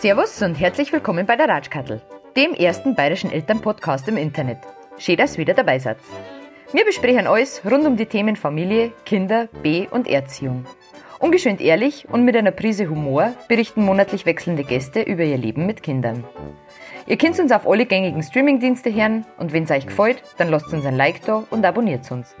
[0.00, 2.00] Servus und herzlich willkommen bei der Ratschkattel,
[2.36, 4.56] dem ersten bayerischen Elternpodcast im Internet.
[4.96, 5.98] Schön, dass wieder dabei seid.
[6.72, 10.64] Wir besprechen alles rund um die Themen Familie, Kinder, B- und Erziehung.
[11.20, 15.82] Ungeschönt ehrlich und mit einer Prise Humor berichten monatlich wechselnde Gäste über ihr Leben mit
[15.82, 16.24] Kindern.
[17.06, 20.72] Ihr könnt uns auf alle gängigen Streamingdienste hören und wenn es euch gefällt, dann lasst
[20.72, 22.34] uns ein Like da und abonniert uns.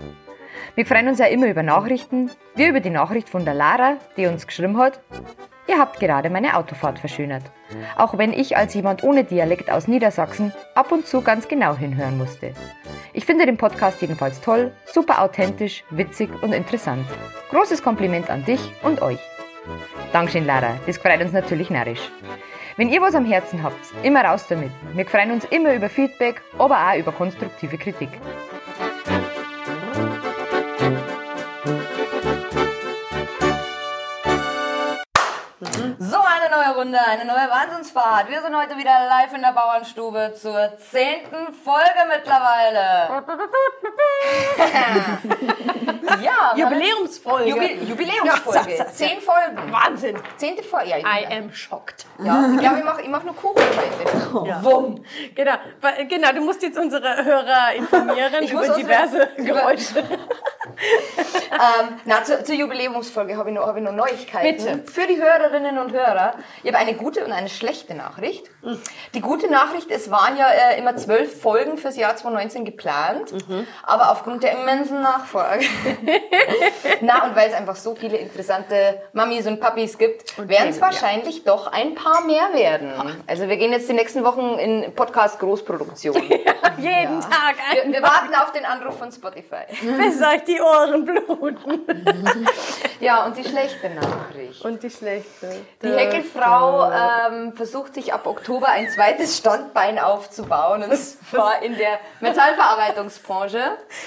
[0.76, 4.26] Wir freuen uns ja immer über Nachrichten, wie über die Nachricht von der Lara, die
[4.26, 5.00] uns geschrieben hat,
[5.70, 7.44] Ihr habt gerade meine Autofahrt verschönert.
[7.96, 12.18] Auch wenn ich als jemand ohne Dialekt aus Niedersachsen ab und zu ganz genau hinhören
[12.18, 12.54] musste.
[13.12, 17.06] Ich finde den Podcast jedenfalls toll, super authentisch, witzig und interessant.
[17.50, 19.20] Großes Kompliment an dich und euch.
[20.12, 20.76] Dankeschön, Lara.
[20.86, 22.10] Das freut uns natürlich narrisch.
[22.76, 24.72] Wenn ihr was am Herzen habt, immer raus damit.
[24.94, 28.08] Wir freuen uns immer über Feedback, aber auch über konstruktive Kritik.
[36.52, 38.28] Eine neue Runde, eine neue Wahnsinnsfahrt.
[38.28, 43.24] Wir sind heute wieder live in der Bauernstube zur zehnten Folge mittlerweile.
[46.22, 47.50] ja, Jubiläumsfolge.
[47.50, 48.76] Jubil Jubiläumsfolge.
[48.78, 49.72] Ja, Zehn Folgen.
[49.72, 50.16] Wahnsinn.
[50.36, 50.90] Zehnte Folge.
[50.90, 52.06] Ja, ich, I am shocked.
[52.18, 54.48] ja, ich glaube, ich mache ich mach nur Kuchen heute.
[54.48, 54.64] Ja.
[54.64, 55.04] Wumm.
[55.34, 55.52] Genau,
[56.08, 59.98] genau, du musst jetzt unsere Hörer informieren Ich über diverse Geräusche.
[60.00, 64.56] Ähm, na, zur, zur Jubiläumsfolge habe ich, noch- habe ich noch Neuigkeiten.
[64.56, 64.82] Bitte.
[64.90, 66.34] Für die Hörerinnen und Hörer.
[66.62, 68.50] Ich habe eine gute und eine schlechte Nachricht.
[69.14, 73.32] Die gute Nachricht, es waren ja äh, immer zwölf Folgen fürs Jahr 2019 geplant,
[73.82, 75.64] aber aufgrund der immensen Nachfrage.
[77.00, 80.82] na, und weil es einfach so viele interessante Mamis und Papis gibt, werden es ja.
[80.82, 82.92] wahrscheinlich doch ein paar mehr werden.
[83.26, 86.22] Also wir gehen jetzt die nächsten Wochen in Podcast-Großproduktion.
[86.78, 89.64] Jeden Tag Wir, wir warten auf den Anruf von Spotify.
[89.80, 91.86] bis euch die Ohren bluten.
[93.00, 94.62] Ja, und die schlechte Nachricht.
[94.64, 95.48] Und die schlechte.
[95.82, 100.94] Die Heckelfrau ähm, versucht sich ab Oktober ein zweites Standbein aufzubauen und
[101.30, 103.58] zwar in der Metallverarbeitungsbranche.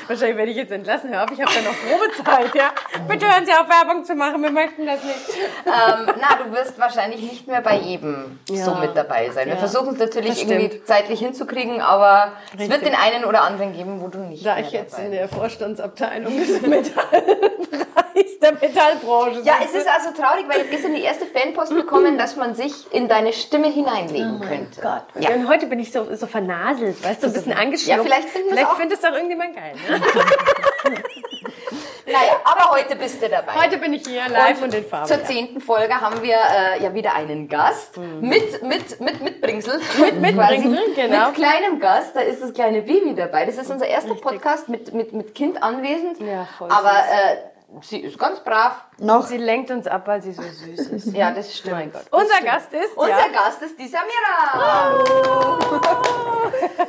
[0.07, 1.09] Wahrscheinlich werde ich jetzt entlassen.
[1.11, 2.71] Hör auf, ich habe ja noch Probezeit, ja?
[3.07, 4.41] Bitte hören Sie auf, Werbung zu machen.
[4.43, 5.29] Wir möchten das nicht.
[5.65, 8.63] Ähm, na, du wirst wahrscheinlich nicht mehr bei jedem Ja.
[8.65, 9.47] so mit dabei sein.
[9.47, 9.59] Wir Ja.
[9.59, 12.89] versuchen es natürlich irgendwie zeitlich hinzukriegen, aber es wird Richtig.
[12.91, 16.37] den einen oder anderen geben, wo du nicht Da mehr ich jetzt in der Vorstandsabteilung
[16.37, 16.61] des
[18.13, 22.17] Metallbereichs der Metallbranche Ja, es ist also traurig, weil ich gestern die erste Fanpost bekommen,
[22.17, 24.81] dass man sich in deine Stimme hineinlegen könnte.
[24.81, 25.03] Gott.
[25.19, 25.31] Ja.
[25.31, 27.97] Und heute bin ich so, so vernaselt, weißt du, ein bisschen angeschnupft.
[27.97, 29.73] Ja, vielleicht finden Vielleicht auch- findet es doch irgendjemand geil.
[29.89, 30.01] Ne?
[32.05, 33.53] Naja, aber heute bist du dabei.
[33.63, 35.07] Heute bin ich hier live und, in Farbe.
[35.07, 39.79] Zur zehnten Folge haben wir äh, ja wieder einen Gast mit, mit, mit Mitbringsel.
[39.99, 41.27] Mit Mitbringsel, genau.
[41.27, 43.45] Mit kleinem Gast, da ist das kleine Baby dabei.
[43.45, 46.19] Das ist unser erster Podcast mit, mit, mit Kind anwesend.
[46.19, 47.37] Ja, voll Aber äh,
[47.81, 48.85] sie ist ganz brav.
[48.99, 49.25] Noch.
[49.25, 51.07] Sie lenkt uns ab, weil sie so süß ist.
[51.15, 51.75] Ja, das stimmt.
[51.75, 52.03] Mein Gott.
[52.11, 52.95] Unser Gast ist.
[52.95, 55.03] Unser ja, Gast ist die Samira.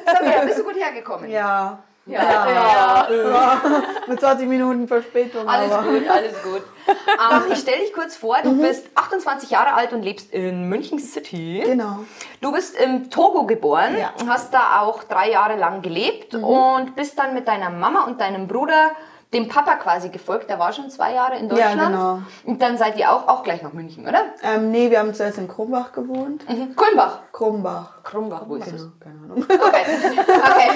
[0.06, 1.30] Samira, bist du gut hergekommen?
[1.30, 1.78] Ja.
[2.06, 2.22] Ja.
[2.22, 3.08] ja.
[3.10, 3.62] ja.
[4.06, 5.48] Mit 20 Minuten Verspätung.
[5.48, 5.88] Alles aber.
[5.90, 6.62] gut, alles gut.
[6.86, 8.58] Ähm, ich stelle dich kurz vor, Mhm.
[8.58, 11.62] du bist 28 Jahre alt und lebst in München City.
[11.64, 12.00] Genau.
[12.42, 14.12] Du bist im Togo geboren, Ja.
[14.28, 18.48] hast da auch drei Jahre lang gelebt und bist dann mit deiner Mama und deinem
[18.48, 18.90] Bruder
[19.34, 20.48] dem Papa quasi gefolgt.
[20.48, 21.92] Der war schon zwei Jahre in Ja, Deutschland.
[21.92, 22.18] genau.
[22.44, 24.22] Und dann seid ihr auch, auch gleich nach München, oder?
[24.42, 26.48] Ähm, nee, wir haben zuerst in Krumbach gewohnt.
[26.48, 26.74] Mhm.
[26.76, 27.18] Kulmbach.
[27.32, 28.02] Krumbach.
[28.04, 28.88] Krumbach, wo ist es?
[29.00, 29.44] Keine Ahnung.
[29.48, 29.82] Okay.
[30.28, 30.70] okay.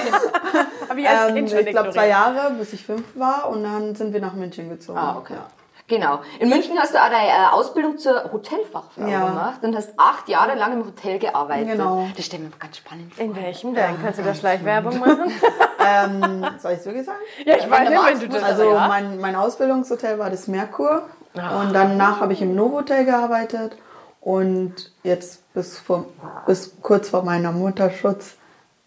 [0.89, 2.07] habe ich als Ähm, Kind schon ich glaube zwei.
[2.09, 3.49] Jahre, bis ich fünf war.
[3.49, 4.99] Und dann sind wir nach München gezogen.
[4.99, 5.33] Ah, okay.
[5.35, 5.45] Ja.
[5.89, 6.19] Genau.
[6.39, 9.27] In München hast du auch deine äh, Ausbildung zur Hotelfachfrau Ja.
[9.27, 11.71] gemacht und hast acht Jahre lang im Hotel gearbeitet.
[11.73, 12.07] Genau.
[12.15, 13.25] Das stelle mir ganz spannend vor.
[13.25, 14.01] In welchem denn?
[14.01, 15.31] Kannst du da Schleichwerbung machen?
[15.81, 17.19] Ähm, soll ich es wirklich sagen?
[17.45, 18.87] Ja, ich weiß nicht, wenn du das Also ja.
[18.89, 21.03] mein, mein Ausbildungshotel war das Merkur.
[21.33, 23.77] Und danach habe ich im Novotel gearbeitet.
[24.19, 26.05] Und jetzt bis, vor,
[26.45, 28.35] bis kurz vor meiner Mutterschutz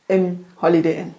[0.08, 1.14] im Holiday Inn.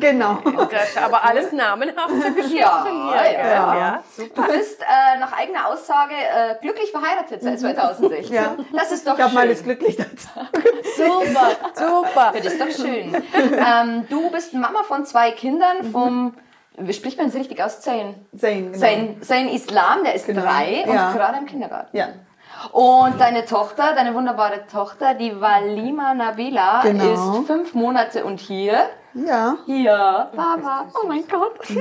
[0.00, 0.38] Genau.
[0.70, 3.38] Das, aber alles namenhafte Geschichten Ja, hier.
[3.38, 3.76] ja.
[3.78, 4.02] ja.
[4.16, 4.42] super.
[4.42, 8.34] Du bist äh, nach eigener Aussage äh, glücklich verheiratet seit 2016.
[8.34, 8.56] Ja.
[8.74, 9.34] Das ist doch Ich habe schön.
[9.38, 10.28] mal das Glück nicht dazu.
[10.96, 12.32] Super, super.
[12.34, 13.14] Das ist doch schön.
[13.14, 16.34] ähm, du bist Mama von zwei Kindern vom,
[16.78, 17.80] wie spricht man das richtig aus?
[17.80, 18.14] Zayn.
[18.32, 18.78] Sein, genau.
[18.78, 20.42] Sein, sein Islam, der ist Genau.
[20.42, 21.12] drei und Ja.
[21.12, 21.96] gerade im Kindergarten.
[21.96, 22.08] Ja.
[22.70, 27.40] Und deine Tochter, deine wunderbare Tochter, die Walima Nabila, Genau.
[27.40, 28.86] ist fünf Monate und hier.
[29.14, 29.56] Ja.
[29.66, 30.86] Ja, Mama.
[30.94, 31.58] Oh mein Gott.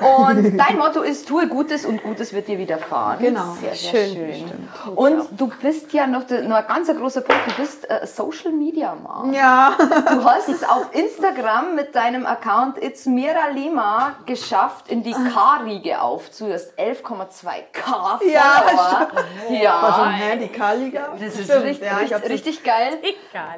[0.00, 3.18] Und dein Motto ist, tue Gutes und Gutes wird dir widerfahren.
[3.18, 3.56] Genau.
[3.60, 4.34] Sehr, sehr Schön.
[4.34, 4.68] schön.
[4.94, 8.94] Und du bist ja noch, noch ein ganz großer Punkt, du bist äh, Social Media
[8.94, 9.32] Mom.
[9.32, 9.72] Ja.
[9.78, 16.00] Du hast es auf Instagram mit deinem Account It's Mira Lima geschafft, in die K-Riege
[16.00, 16.60] aufzuhören.
[16.78, 19.08] 11,2k Ja, Follower.
[19.50, 21.08] Ja, War schon, hä, die K-Liga?
[21.18, 22.98] das ist Stimmt, richtig, ja, ich richtig, geil.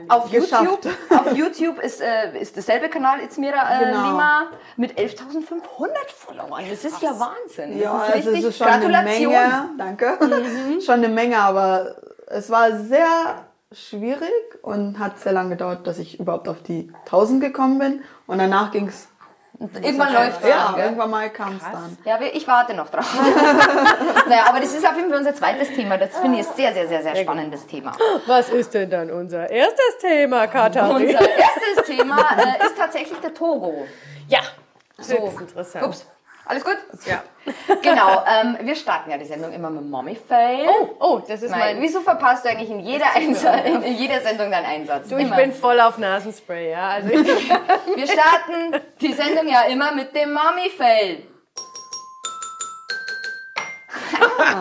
[0.09, 0.31] Auf.
[0.33, 4.07] YouTube, auf YouTube ist, äh, ist derselbe Kanal, It's Mira äh, Genau.
[4.11, 4.47] Lima,
[4.77, 5.21] mit 11.500
[6.15, 6.65] Followern.
[6.71, 7.73] Das ist ja Wahnsinn.
[7.75, 8.45] Das Ja, ist also richtig.
[8.45, 9.33] es ist schon eine Gratulation.
[9.33, 9.71] Menge.
[9.79, 10.81] Danke.
[10.85, 11.97] schon eine Menge, aber
[12.27, 14.31] es war sehr schwierig
[14.63, 18.03] und hat sehr lange gedauert, dass ich überhaupt auf die 1000 gekommen bin.
[18.27, 19.09] Und danach ging es.
[19.61, 20.49] Irgendwann läuft es.
[20.49, 20.85] Ja, gell?
[20.85, 21.99] irgendwann mal kam es dann.
[22.07, 23.05] Ja, ich warte noch drauf.
[24.29, 25.99] naja, aber das ist auf jeden Fall unser zweites Thema.
[25.99, 27.93] Das finde ich ein sehr, sehr, sehr, sehr spannendes Thema.
[28.27, 30.97] Was ist denn dann unser erstes Thema, Katharina?
[30.97, 33.87] Unser erstes Thema äh, ist tatsächlich der Togo.
[34.29, 34.41] Ja,
[34.99, 35.15] So.
[35.15, 35.87] höchst interessant.
[35.87, 36.07] Ups.
[36.51, 36.79] Alles gut?
[37.07, 37.23] Ja.
[37.81, 40.67] Genau, ähm, wir starten ja die Sendung immer mit Mommy Fail.
[40.67, 41.81] Oh, oh, das ist Nein, mein...
[41.81, 45.09] wieso verpasst du eigentlich in jeder, Einsa in, in jeder Sendung deinen Einsatz?
[45.09, 45.37] Du, ich Immer.
[45.37, 46.89] bin voll auf Nasenspray, ja.
[46.89, 47.21] Also ich,
[47.95, 51.23] Wir starten die Sendung ja immer mit dem Mommy Fail.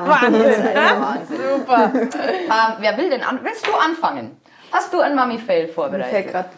[0.06, 0.76] Wahnsinn.
[0.76, 1.38] Wahnsinn.
[1.58, 1.92] Super.
[1.96, 3.40] Ähm, wer will denn an?
[3.42, 4.40] Willst du anfangen?
[4.72, 6.32] Hast du ein Mommy Fail Mir fällt vorbereitet?
[6.32, 6.50] gerade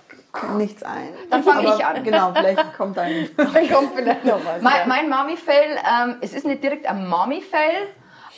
[0.57, 1.09] nichts ein.
[1.29, 2.03] Dann fang Aber ich an.
[2.03, 3.29] Genau, vielleicht kommt ein.
[3.37, 4.61] Dann kommt vielleicht noch was.
[4.61, 4.87] Mein, ja.
[4.87, 7.87] mein Mommy-Fail, ähm, es ist nicht direkt ein Mommy-Fail,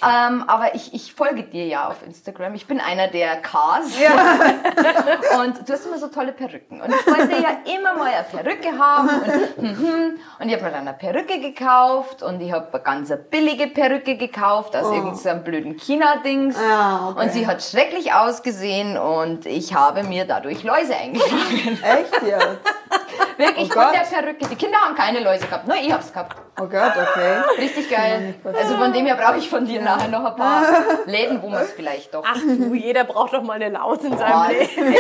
[0.08, 2.56] ähm, aber ich, ich folge dir ja auf Instagram.
[2.56, 3.98] Ich bin einer der Ks.
[5.40, 6.82] und du hast immer so tolle Perücken.
[6.82, 9.10] Und ich wollte ja immer mal eine Perücke haben.
[9.58, 10.20] Und, mhm.
[10.40, 14.18] und ich habe mir dann eine Perücke gekauft und ich habe eine ganz billige Perücke
[14.18, 16.56] gekauft aus irgendeinem blöden China-Dings.
[16.58, 17.22] Ah, okay.
[17.24, 21.82] Und sie hat schrecklich ausgesehen und ich habe mir dadurch Läuse eingefangen.
[21.84, 22.60] Echt jetzt?
[23.38, 23.94] Wirklich Oh von Gott.
[23.96, 24.48] der Perücke.
[24.48, 26.36] Die Kinder haben keine Läuse gehabt, nur ich hab's gehabt.
[26.62, 27.42] Oh Gott, okay.
[27.58, 28.36] Richtig geil.
[28.44, 30.64] Also von dem her brauche ich von dir nachher noch ein paar
[31.08, 32.24] Läden, wo man es vielleicht doch.
[32.26, 34.94] Ach du, jeder braucht doch mal eine Laus in seinem Boah, Leben.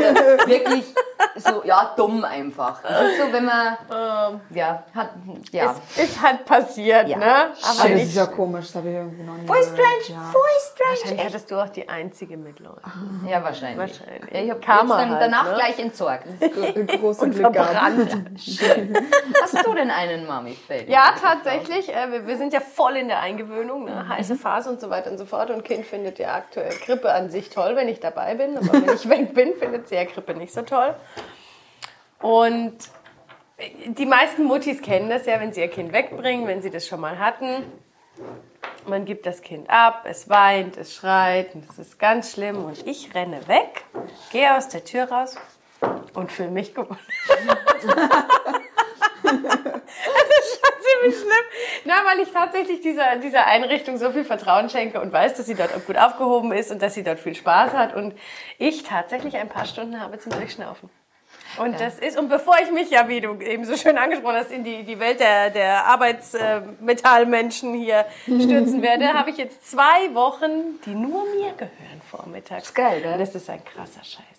[0.47, 0.85] wirklich
[1.38, 2.81] so, ja, dumm einfach.
[2.81, 3.77] Das ist so, wenn man,
[4.50, 5.09] ja, hat,
[5.51, 5.75] ja.
[5.95, 7.17] Es ist halt passiert, Ja.
[7.17, 7.25] ne?
[7.35, 10.21] Aber das ist ja komisch, das habe ich irgendwie noch nie Voll strange, Ja.
[10.31, 11.23] voll Wahrscheinlich strange.
[11.23, 12.81] hattest du auch die einzige Mitläufer.
[13.29, 13.77] Ja, wahrscheinlich.
[13.77, 14.31] Wahrscheinlich.
[14.33, 15.53] Ja, ich habe Karma dann halt, danach ne?
[15.55, 16.25] gleich entsorgt.
[16.39, 17.69] Gro- Große Glück gehabt.
[17.71, 18.11] Verbrannt.
[19.41, 20.89] Hast du denn einen Mami-Fail?
[20.89, 21.42] Ja, tatsächlich.
[21.49, 23.91] Äh, wir, wir sind ja voll in der Eingewöhnung, ne?
[23.91, 24.09] Mhm.
[24.09, 25.49] heiße Phase und so weiter und so fort.
[25.49, 28.57] Und Kind findet ja aktuell Grippe an sich toll, wenn ich dabei bin.
[28.57, 30.95] Aber wenn ich weg bin, findet sie ja Grippe nicht so toll.
[32.21, 32.77] Und
[33.87, 36.99] die meisten Muttis kennen das ja, wenn sie ihr Kind wegbringen, wenn sie das schon
[36.99, 37.63] mal hatten.
[38.85, 42.65] Man gibt das Kind ab, es weint, es schreit und es ist ganz schlimm.
[42.65, 43.85] Und ich renne weg,
[44.31, 45.35] gehe aus der Tür raus
[46.13, 46.99] und fühle mich gewonnen.
[51.03, 51.85] ziemlich schlimm.
[51.85, 55.55] Na, weil ich tatsächlich dieser, dieser Einrichtung so viel Vertrauen schenke und weiß, dass sie
[55.55, 58.13] dort gut aufgehoben ist und dass sie dort viel Spaß hat und
[58.57, 60.89] ich tatsächlich ein paar Stunden habe zum Durchschnaufen.
[61.57, 64.51] Und das ist, und bevor ich mich ja, wie du eben so schön angesprochen hast,
[64.51, 70.79] in die, die Welt der, der Arbeitsmetallmenschen hier stürzen werde, habe ich jetzt zwei Wochen,
[70.85, 72.73] die nur mir gehören vormittags.
[72.73, 73.13] geil, gell?
[73.13, 74.32] Und das ist ein krasser Scheiß, ja.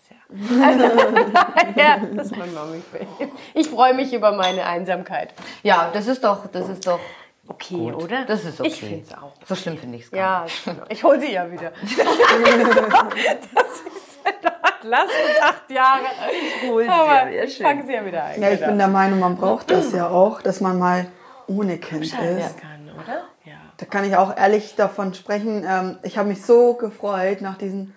[0.62, 0.84] Also,
[1.76, 3.06] ja, das ist mein mami -Fail.
[3.54, 5.32] Ich freue mich über meine Einsamkeit.
[5.62, 7.00] Ja, das ist doch, das ist doch
[7.46, 8.02] Okay, gut.
[8.02, 8.24] oder?
[8.24, 8.70] Das ist okay.
[8.70, 9.32] Ich finde es auch.
[9.46, 11.72] So schlimm finde ich es gar Ja, ich hole sie ja wieder.
[11.82, 11.98] das ist
[14.84, 16.04] lass uns acht Jahre.
[16.66, 17.66] Cool, Aber sehr ich schön.
[17.66, 18.40] fange sie ja wieder ein.
[18.40, 18.70] Ja, ich genau.
[18.70, 21.06] bin der Meinung, man braucht das ja auch, dass man mal
[21.46, 22.58] ohne Kind Scheiden ist.
[22.58, 23.24] kann, oder?
[23.44, 23.54] Ja.
[23.76, 25.66] Da kann ich auch ehrlich davon sprechen.
[25.68, 27.94] Ähm, ich habe mich so gefreut nach diesen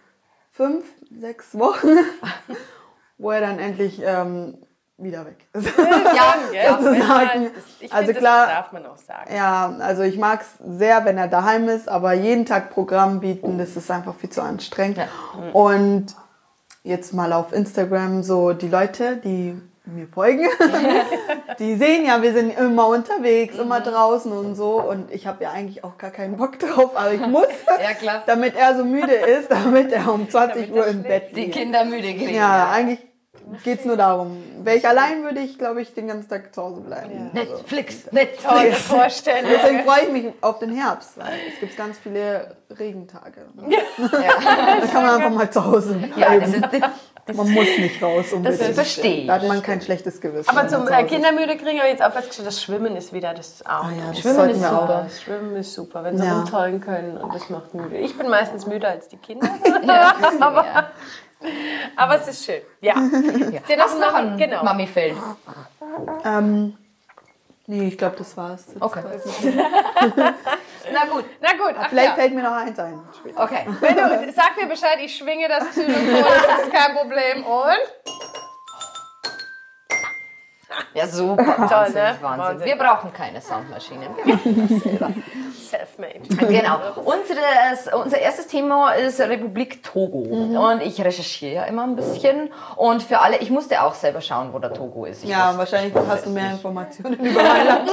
[0.51, 0.85] fünf,
[1.19, 1.87] sechs Wochen,
[3.17, 4.57] wo er dann endlich ähm,
[4.97, 5.67] wieder weg ist.
[5.77, 7.51] Ja, Ja, sozusagen.
[7.53, 9.35] das, Also finde, klar- darf man auch sagen.
[9.35, 13.57] Ja, also ich mag es sehr, wenn er daheim ist, aber jeden Tag Programm bieten,
[13.57, 14.97] das ist einfach viel zu anstrengend.
[14.97, 15.07] Ja.
[15.53, 16.15] Und
[16.83, 20.47] jetzt mal auf Instagram so die Leute, die mir folgen,
[21.59, 23.61] die sehen ja, wir sind immer unterwegs, Mhm.
[23.61, 24.81] immer draußen und so.
[24.81, 27.47] Und ich habe ja eigentlich auch gar keinen Bock drauf, aber ich muss,
[27.81, 28.23] Ja, klar.
[28.25, 31.55] damit er so müde ist, damit er um 20 Damit Uhr im Bett Die liegt.
[31.55, 32.33] Kinder müde kriegen.
[32.35, 32.99] Ja, eigentlich
[33.63, 34.43] geht's nur darum.
[34.63, 37.29] Wäre ich allein, würde ich, glaube ich, den ganzen Tag zu Hause bleiben.
[37.31, 38.43] Netflix, Netflix.
[38.43, 39.49] Tolle Vorstellung.
[39.49, 43.45] Deswegen freue ich mich auf den Herbst, weil es gibt ganz viele Regentage.
[44.11, 46.13] Da kann man einfach mal zu Hause bleiben.
[46.17, 46.89] Ja, das, ist,
[47.33, 48.33] man muss nicht raus.
[48.33, 49.27] Um das verstehe ich.
[49.27, 50.49] Da hat man kein schlechtes Gewissen.
[50.49, 51.09] Aber zum äh, ist.
[51.09, 53.81] Kindermüde kriegen wir jetzt auch festgestellt, das Schwimmen ist wieder das A.
[53.81, 55.05] Ah ja, das Schwimmen ist super.
[55.05, 55.23] auch.
[55.23, 56.37] Schwimmen ist super, wenn sie Ja.
[56.37, 57.97] rumtollen können und das macht müde.
[57.97, 59.49] Ich bin meistens müder als die Kinder,
[59.85, 60.91] Ja, ja.
[61.95, 62.61] aber es ist schön.
[62.81, 62.93] Ja.
[63.53, 64.63] Ist dir Hast du noch einen Genau.
[64.63, 65.15] Mami-Fail?
[66.25, 66.73] Ähm,
[67.67, 68.65] nee, ich glaube, das war's.
[68.73, 69.03] Jetzt Okay.
[70.91, 71.25] Na gut.
[71.41, 72.15] Na gut, ach Vielleicht ja.
[72.15, 72.99] fällt mir noch eins ein.
[73.19, 73.43] später.
[73.43, 73.67] Okay.
[73.81, 77.45] Wenn du, sag mir Bescheid, ich schwinge das Xylophon, das ist kein Problem.
[77.45, 77.77] Und?
[80.93, 81.45] Ja, super.
[81.57, 82.17] Wahnsinn, ne?
[82.21, 82.21] Wahnsinn.
[82.21, 82.67] Wahnsinn.
[82.67, 85.13] Wir brauchen keine selber.
[85.69, 86.19] Selfmade.
[86.47, 86.79] Genau.
[87.03, 90.19] Unseres, unser erstes Thema ist Republik Togo.
[90.19, 92.51] Und ich recherchiere ja immer ein bisschen.
[92.75, 95.23] Und für alle, ich musste auch selber schauen, wo der Togo ist.
[95.23, 97.89] Ich Ja, wahrscheinlich hast du mehr Informationen über mein Land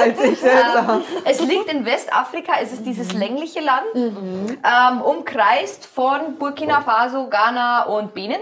[0.00, 0.74] als ich selbst.
[0.74, 1.02] habe.
[1.24, 7.84] Es liegt in Westafrika, es ist dieses längliche Land, ähm, umkreist von Burkina Faso, Ghana
[7.84, 8.40] und Benin.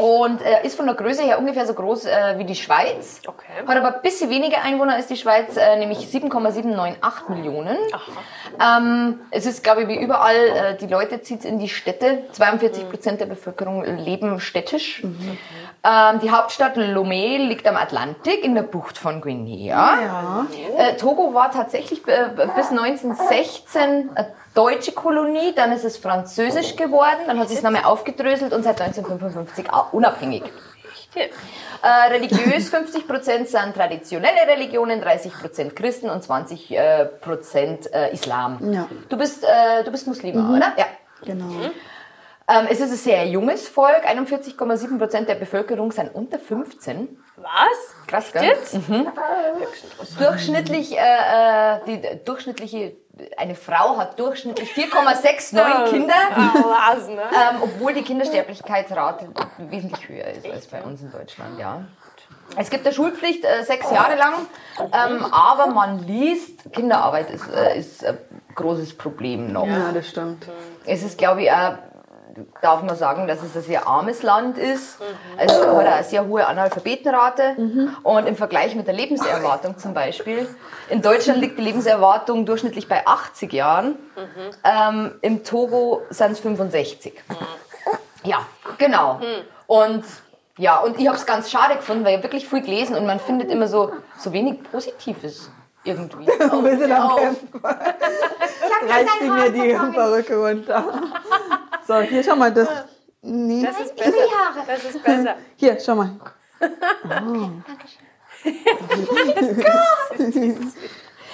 [0.00, 3.20] Und äh, ist von der Größe her ungefähr so groß äh, wie die Schweiz.
[3.26, 3.46] Okay.
[3.66, 7.76] Hat aber ein bisschen weniger Einwohner als die Schweiz, äh, nämlich 7,798 Millionen.
[8.60, 12.24] Ähm, es ist, glaube ich, wie überall, äh, die Leute zieht in die Städte.
[12.32, 15.02] 42 Prozent der Bevölkerung leben städtisch.
[15.82, 20.00] Ähm, die Hauptstadt Lomé liegt am Atlantik in der Bucht von Guinea.
[20.02, 20.46] Ja.
[20.76, 27.20] Äh, Togo war tatsächlich äh, bis 1916 eine deutsche Kolonie, dann ist es französisch geworden,
[27.26, 30.42] dann hat sich es nochmal aufgedröselt und seit 1955 auch unabhängig.
[31.14, 38.58] Äh, religiös 50% sind traditionelle Religionen, 30% Christen und 20% äh, Prozent, äh, Islam.
[38.72, 38.86] Ja.
[39.08, 40.72] Du bist, äh, du bist Muslima, oder?
[40.76, 40.86] Ja.
[41.24, 41.46] Genau.
[41.46, 41.70] Ähm,
[42.68, 47.16] es ist ein sehr junges Volk, 41,7% der Bevölkerung sind unter 15.
[47.36, 48.06] Was?
[48.06, 48.42] Krass, gell?
[48.44, 48.76] Jetzt?
[50.18, 52.96] Durchschnittlich, äh, äh, die durchschnittliche,
[53.36, 57.22] eine Frau hat durchschnittlich 4,69 Kinder, Ah, was, ne?
[57.52, 59.28] ähm, obwohl die Kindersterblichkeitsrate
[59.58, 61.84] wesentlich höher ist als bei uns in Deutschland, ja.
[62.56, 64.34] Es gibt eine Schulpflicht äh, sechs Jahre lang,
[64.78, 68.18] ähm, aber man liest, Kinderarbeit ist, äh, ist ein
[68.54, 69.66] großes Problem noch.
[69.66, 70.46] Ja, das stimmt.
[70.84, 71.74] Es ist, glaube ich, auch,
[72.60, 74.98] darf man sagen, dass es ein sehr armes Land ist.
[75.36, 77.56] Also hat eine sehr hohe Analphabetenrate.
[78.02, 80.48] Und im Vergleich mit der Lebenserwartung zum Beispiel.
[80.88, 83.96] In Deutschland liegt die Lebenserwartung durchschnittlich bei 80 Jahren.
[84.64, 87.22] Ähm, Im Togo sind es 65.
[88.24, 88.46] Ja,
[88.78, 89.20] genau.
[89.66, 90.04] Und
[90.58, 93.18] ja, und ich habe es ganz schade gefunden, weil ich wirklich viel gelesen und man
[93.18, 95.50] findet immer so, so wenig Positives
[95.84, 96.30] irgendwie.
[96.40, 97.16] Ein bisschen am Oh.
[97.16, 97.48] Kämpfen.
[97.62, 100.84] Reißt sie mir die Perücke runter.
[101.86, 102.68] So, hier, schau mal, das.
[103.22, 103.62] Nee.
[103.64, 104.12] Das ist besser.
[104.66, 105.36] Das ist besser.
[105.56, 106.10] Hier, schau mal.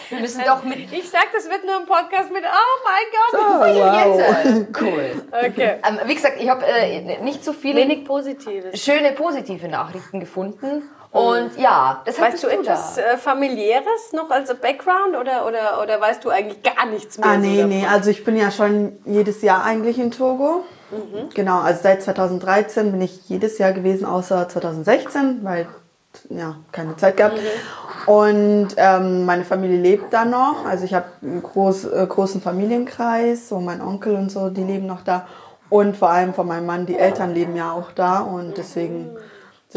[0.09, 3.41] Wir müssen doch mit Ich sag, das wird nur ein Podcast mit, oh mein Gott.
[3.41, 4.19] Oh, wow.
[4.45, 5.23] Jetzt, cool.
[5.33, 5.81] Okay.
[5.87, 8.81] Ähm, wie gesagt, ich habe äh, nicht so viele Wenig Positives.
[8.81, 10.89] schöne positive Nachrichten gefunden.
[11.13, 13.03] Und ja, das Weißt du etwas da.
[13.03, 17.29] äh, familiäres noch als Background oder, oder, oder weißt du eigentlich gar nichts mehr?
[17.29, 17.69] Ah, so nee, davon?
[17.71, 17.87] nee.
[17.87, 20.65] Also ich bin ja schon jedes Jahr eigentlich in Togo.
[21.35, 25.67] Genau, also seit 2013 bin ich jedes Jahr gewesen, außer 2016, weil
[26.29, 27.39] ja keine Zeit gehabt.
[28.07, 30.65] Und ähm, meine Familie lebt da noch.
[30.65, 34.87] Also ich habe einen groß, äh, großen Familienkreis, so mein Onkel und so, die leben
[34.87, 35.27] noch da.
[35.69, 39.17] Und vor allem von meinem Mann, die Eltern leben ja auch da und deswegen sind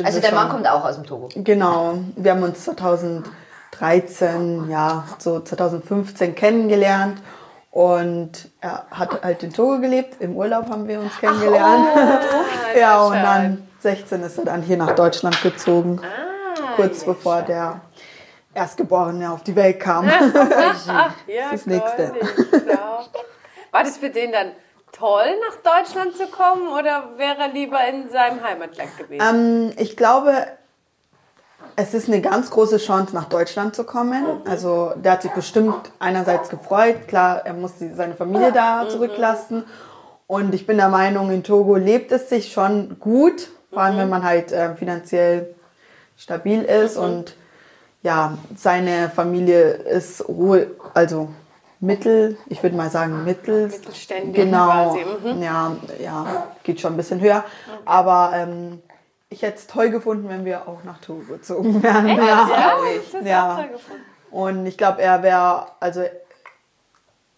[0.05, 1.29] Also der schon, Mann kommt auch aus dem Togo.
[1.35, 7.19] Genau, wir haben uns 2013, ja, so 2015 kennengelernt
[7.71, 10.15] und er hat halt in Togo gelebt.
[10.19, 11.87] Im Urlaub haben wir uns kennengelernt.
[12.79, 16.01] ja, und dann 16 ist er dann hier nach Deutschland gezogen,
[16.75, 17.81] kurz bevor der
[18.53, 20.09] Erstgeborene auf die Welt kam.
[20.09, 22.07] Ach, ja, Das Nächste.
[22.07, 23.05] goldig, klar.
[23.71, 24.51] War das für den dann
[24.91, 29.24] toll, nach Deutschland zu kommen oder wäre er lieber in seinem Heimatland gewesen?
[29.27, 30.48] Ähm, ich glaube,
[31.75, 34.41] es ist eine ganz große Chance, nach Deutschland zu kommen.
[34.46, 37.08] Also der hat sich bestimmt einerseits gefreut.
[37.08, 39.63] Klar, er muss seine Familie da zurücklassen.
[40.27, 44.10] Und ich bin der Meinung, in Togo lebt es sich schon gut, vor allem wenn
[44.10, 45.55] man halt äh, finanziell
[46.17, 47.36] stabil ist und
[48.01, 51.29] ja, seine Familie ist Ruhe, also
[51.79, 53.67] mittel, ich würde mal sagen mittel.
[53.67, 55.41] Mittelständig Genau, mhm.
[55.41, 57.43] ja, ja, geht schon ein bisschen höher.
[57.86, 58.81] Aber ähm,
[59.29, 62.07] ich hätte es toll gefunden, wenn wir auch nach Togo gezogen wären.
[62.07, 62.15] Ja.
[62.17, 62.74] ja,
[63.12, 63.67] das Ja.
[63.71, 64.03] gefunden.
[64.31, 66.03] Und ich glaube, er wäre, also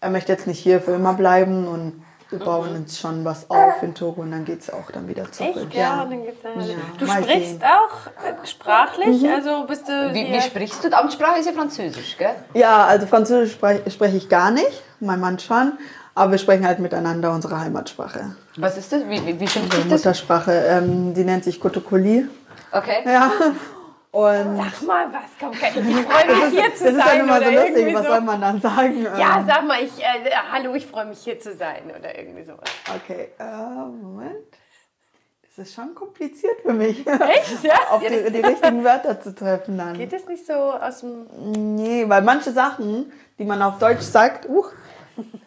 [0.00, 3.82] er möchte jetzt nicht hier für immer bleiben und wir bauen uns schon was auf
[3.82, 5.56] in Togo und dann geht es auch dann wieder zurück.
[5.56, 5.74] Echt?
[5.74, 6.60] Ja, dann geht's dann.
[6.60, 7.58] Ja, Du mal sprichst sehen.
[7.58, 7.64] Mhm.
[7.64, 10.88] auch äh, sprachlich, also bist du Wie, wie sprichst du?
[10.88, 12.34] Die Amtssprache ist ja Französisch, gell?
[12.54, 15.72] Ja, also Französisch spreche spreche ich gar nicht, mein Mann schon,
[16.14, 18.34] aber wir sprechen halt miteinander unsere Heimatsprache.
[18.56, 19.02] Was ist das?
[19.08, 19.90] Wie, wie, wie schimpft sich das?
[20.00, 22.26] Muttersprache, ähm, die nennt sich Kotokoli.
[22.72, 23.02] Okay.
[23.04, 23.30] Ja.
[24.12, 25.58] Und Sag mal was, komm, ich
[26.06, 28.10] freue mich hier zu das ist sein immer so lustig, was so.
[28.10, 29.02] soll man dann sagen?
[29.04, 32.44] Ja, Ähm, sag mal, ich, äh, hallo, ich freue mich hier zu sein oder irgendwie
[32.44, 32.68] sowas.
[32.94, 33.44] Okay, äh,
[34.02, 34.36] Moment.
[35.50, 37.62] Es ist schon kompliziert für mich, Echt?
[37.64, 37.74] Ja?
[37.90, 39.94] auf die, die richtigen Wörter zu treffen dann.
[39.94, 41.26] Geht das nicht so aus dem.
[41.76, 44.66] Nee, weil manche Sachen, die man auf Deutsch sagt, uh,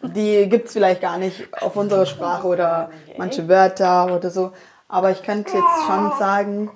[0.02, 4.52] die gibt es vielleicht gar nicht auf unserer Sprache oder manche Wörter oder so.
[4.88, 6.70] Aber ich könnte jetzt schon sagen,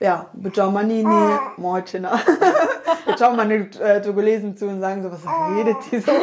[0.00, 2.18] ja, Bejamanini, Morchina.
[3.06, 3.38] Jetzt schauen
[3.80, 5.20] äh, Togolesen zu und sagen so, was
[5.56, 6.12] redet die so?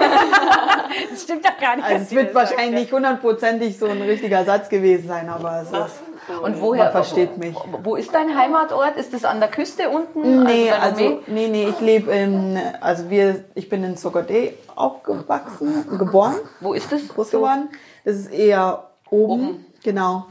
[1.12, 1.86] Das stimmt doch gar nicht.
[1.86, 6.02] Also es wird wahrscheinlich nicht hundertprozentig so ein richtiger Satz gewesen sein, aber es ist,
[6.42, 6.86] Und woher?
[6.86, 7.56] man versteht mich.
[7.84, 8.98] Wo ist dein Heimatort?
[8.98, 10.44] Ist das an der Küste unten?
[10.44, 11.20] Nee, bei also, Lomé?
[11.28, 16.92] nee, nee, ich lebe in, also wir, ich bin in Sokodé aufgewachsen, geboren, Wo ist
[16.92, 17.08] das?
[17.10, 17.70] groß geworden.
[18.04, 20.26] Das ist eher oben, genau.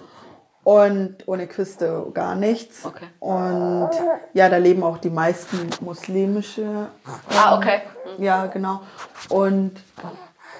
[0.66, 2.84] Und ohne Küste gar nichts.
[2.84, 3.04] Okay.
[3.20, 3.90] Und
[4.32, 6.88] ja, da leben auch die meisten muslimische,
[7.36, 7.82] Ah, okay.
[8.18, 8.80] ja, genau.
[9.28, 9.76] Und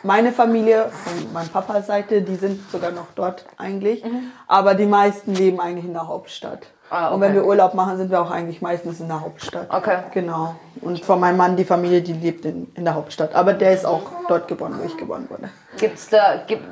[0.04, 4.04] meine Familie von meinem Papas Seite, die sind sogar noch dort eigentlich.
[4.46, 6.60] Aber die meisten leben eigentlich in der Hauptstadt.
[6.60, 6.66] Mhm.
[6.88, 7.40] Ah, Und wenn okay.
[7.40, 9.66] wir Urlaub machen, sind wir auch eigentlich meistens in der Hauptstadt.
[9.75, 9.98] Okay.
[10.14, 10.54] Genau.
[10.82, 13.34] Und von meinem Mann, die Familie, die lebt in, in der Hauptstadt.
[13.34, 15.48] Aber der ist auch dort geboren, wo ich geboren wurde.
[15.78, 16.62] Gibt's da, gibt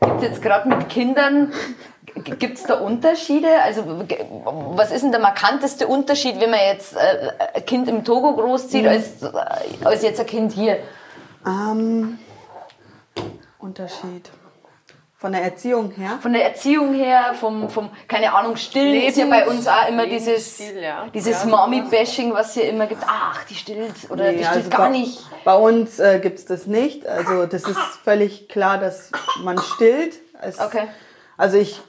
[0.00, 1.52] es jetzt gerade mit Kindern,
[2.14, 3.48] gibt es da Unterschiede?
[3.62, 3.84] Also
[4.76, 8.86] was ist denn der markanteste Unterschied, wenn man jetzt äh, ein Kind im Togo großzieht,
[8.86, 9.30] als, äh,
[9.84, 10.78] als jetzt ein Kind hier?
[11.46, 12.18] Ähm,
[13.58, 14.30] Unterschied.
[15.16, 16.18] Von der Erziehung her.
[16.20, 20.06] Von der Erziehung her, vom, vom keine Ahnung, Stillen ist ja bei uns auch immer
[20.06, 21.06] dieses, Lebensstil, ja.
[21.14, 21.48] dieses Ja.
[21.48, 23.02] Mommy-Bashing, was hier immer gibt.
[23.06, 25.18] Ach, die stillt oder die Nee, stillt also gar bei, nicht.
[25.44, 27.06] Bei uns äh, gibt es das nicht.
[27.06, 29.10] Also das ist völlig klar, dass
[29.42, 30.20] man stillt.
[30.42, 30.88] Es, Okay.
[31.36, 31.80] Also ich,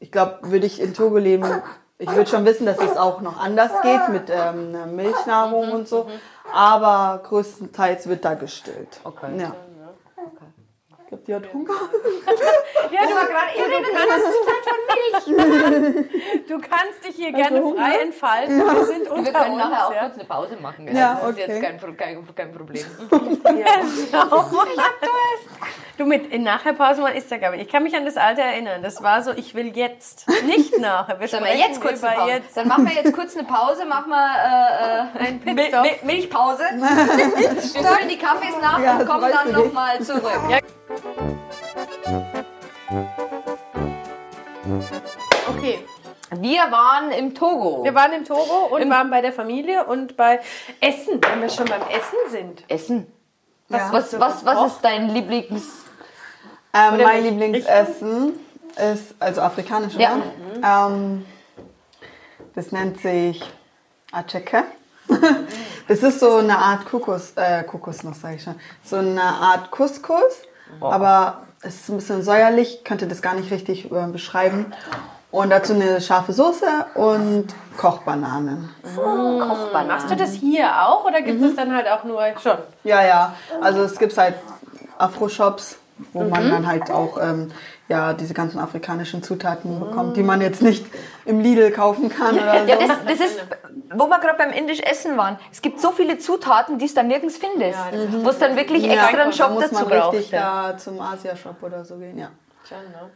[0.00, 1.62] ich glaube, würde ich in Togo leben,
[1.98, 6.08] ich würde schon wissen, dass es auch noch anders geht mit ähm, Milchnahrung und so.
[6.52, 9.00] Aber größtenteils wird da gestillt.
[9.04, 9.38] Okay.
[9.38, 9.54] Ja.
[11.00, 11.74] Ich glaube, die hat Hunger.
[12.90, 13.14] Ja, du, du,
[15.36, 15.96] kannst,
[16.48, 17.76] du kannst dich hier gerne Hunger?
[17.76, 18.58] frei entfalten.
[18.58, 19.64] Wir sind unter Wir können uns.
[19.64, 20.00] nachher auch ja.
[20.00, 20.86] kurz eine Pause machen.
[20.86, 20.96] gell?
[20.96, 21.44] Ja, das ist okay.
[21.48, 22.84] jetzt kein, kein, kein Problem.
[25.96, 27.62] Du mit in nachher Pause mal ist da glaube ich.
[27.62, 28.82] Ich kann mich an das Alter erinnern.
[28.82, 31.20] Das war so, ich will jetzt, nicht nachher.
[31.20, 32.30] Wir Sollen wir jetzt kurz über eine Pause?
[32.32, 32.56] jetzt.
[32.56, 35.82] Dann machen wir jetzt kurz eine Pause, machen wir äh, äh, Ein Mil Pitstop.
[35.82, 36.64] Mil Milchpause.
[36.74, 40.24] wir füllen die Kaffees nach Ja, und kommen dann nochmal zurück.
[45.48, 45.84] Okay.
[46.36, 47.84] Wir waren im Togo.
[47.84, 50.40] Wir waren im Togo und waren bei der Familie und bei
[50.80, 52.64] Essen, wenn wir schon beim Essen sind.
[52.68, 53.06] Essen.
[53.68, 53.92] Was, Ja.
[53.92, 55.83] was, was, was ist dein Lieblings...
[56.74, 58.32] Ähm, mein Lieblingsessen
[58.92, 60.16] ist, also afrikanisch, Ja.
[60.60, 60.88] oder?
[60.88, 61.24] Ähm,
[62.54, 63.42] das nennt sich
[64.12, 64.64] Acheke.
[65.86, 68.54] Das ist so eine Art Kokos, äh, Kokosnuss, sag ich schon.
[68.82, 70.40] So eine Art Couscous,
[70.80, 74.72] aber es ist ein bisschen säuerlich, könnte das gar nicht richtig äh, beschreiben.
[75.30, 78.70] Und dazu eine scharfe Soße und Kochbananen.
[78.96, 79.88] Kochbananen?
[79.88, 82.56] Machst du das hier auch oder gibt es dann halt auch nur schon?
[82.84, 83.34] Ja, ja.
[83.60, 84.36] Also es gibt halt
[84.96, 85.76] Afro-Shops,
[86.12, 87.50] wo man dann halt auch ähm,
[87.88, 90.84] ja, diese ganzen afrikanischen Zutaten bekommt, die man jetzt nicht
[91.24, 92.70] im Lidl kaufen kann oder so.
[92.70, 93.40] Ja, das, das ist,
[93.94, 95.38] wo wir gerade beim Indisch Essen waren.
[95.52, 97.78] Es gibt so viele Zutaten, die es dann nirgends findest.
[98.24, 100.14] wo es dann wirklich extra einen da Shop muss dazu man braucht.
[100.14, 102.30] richtig da zum Asia-Shop oder so gehen, ja.
[102.68, 103.10] Schon, ne?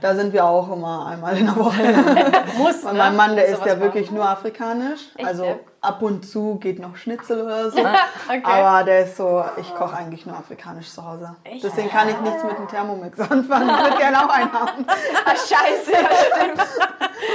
[0.00, 1.82] Da sind wir auch immer einmal in der Woche.
[2.58, 2.98] Muss, Und ne?
[2.98, 3.80] mein Mann, der ist ja machen.
[3.80, 5.00] wirklich nur afrikanisch.
[5.22, 5.54] Also ja?
[5.80, 7.78] ab und zu geht noch Schnitzel oder so.
[8.28, 8.40] Okay.
[8.44, 11.34] Aber der ist so, ich koche eigentlich nur afrikanisch zu Hause.
[11.44, 11.62] Echt?
[11.64, 13.68] Deswegen kann ich nichts mit dem Thermomix anfangen.
[13.68, 14.86] Ich würde gerne auch einen haben.
[15.24, 15.92] Ah, scheiße.
[15.92, 16.66] Stimmt.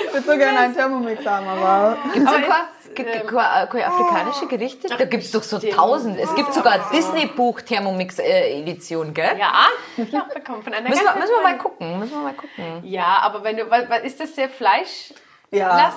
[0.08, 2.38] Ich würde so gerne einen Thermomix haben, aber Aber
[3.04, 4.88] ge- ähm, keine, keine afrikanische Gerichte?
[4.90, 6.20] Da gibt es doch so tausend.
[6.20, 9.38] Es gibt sogar Disney-Buch-Thermomix-Edition, gell?
[9.38, 12.00] Ja, ich auch bekommen von einer Müssen wir, müssen wir mal gucken.
[12.00, 12.82] Müssen wir mal gucken.
[12.84, 13.64] Ja, aber wenn du,
[14.04, 15.16] ist das sehr fleischlastig
[15.52, 15.92] ja,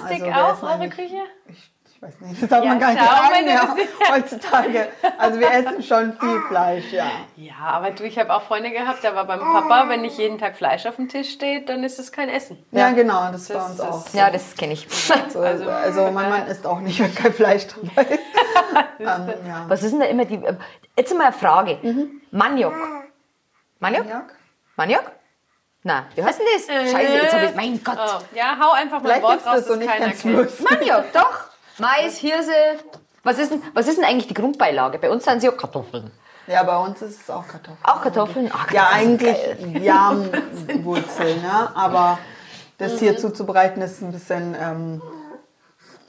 [0.49, 1.21] also auch, eure Küche?
[1.49, 1.70] Ich,
[2.03, 4.89] ich weiß nicht, das darf Ja, man gar nicht sagen ja, das- heutzutage.
[5.19, 7.05] Also wir essen schon viel Fleisch, ja.
[7.37, 10.39] Ja, aber du, ich habe auch Freunde gehabt, da war beim Papa, wenn nicht jeden
[10.39, 12.65] Tag Fleisch auf dem Tisch steht, dann ist es kein Essen.
[12.71, 14.15] Ja, genau, das, ist bei Das uns ist- auch.
[14.15, 14.87] Ja, das kenne ich.
[15.29, 18.21] So, also, mein Mann isst auch nicht, wenn kein Fleisch dabei ist.
[18.99, 19.07] ähm,
[19.47, 19.65] ja.
[19.69, 20.37] Was ist denn da immer die.
[20.37, 20.55] äh,
[20.97, 21.79] Jetzt mal eine Frage.
[22.31, 22.75] Maniok.
[23.79, 24.07] Maniok?
[24.07, 24.25] Jörg?
[24.77, 25.05] Maniok?
[25.83, 26.91] Na, wie heißt denn das?
[26.93, 27.55] Scheiße, jetzt habe ich.
[27.55, 27.97] Mein Gott.
[27.99, 30.07] Oh, ja, hau einfach mal ein Vielleicht Wort gibt's raus, das so das nicht keiner
[30.07, 30.71] ganz kennt.
[30.71, 31.41] Maniok, doch.
[31.81, 32.53] Mais, Hirse.
[33.23, 34.99] Was ist, denn, was ist denn eigentlich die Grundbeilage?
[34.99, 36.11] Bei uns sind sie auch Kartoffeln.
[36.47, 37.79] Ja, bei uns ist es auch Kartoffeln.
[37.85, 38.51] Auch Kartoffeln?
[38.53, 39.37] Ach, Ja, eigentlich.
[39.83, 41.77] Yam-Wurzeln, ne?
[41.77, 42.19] aber
[42.79, 45.03] das hier zuzubereiten ist ein bisschen ähm,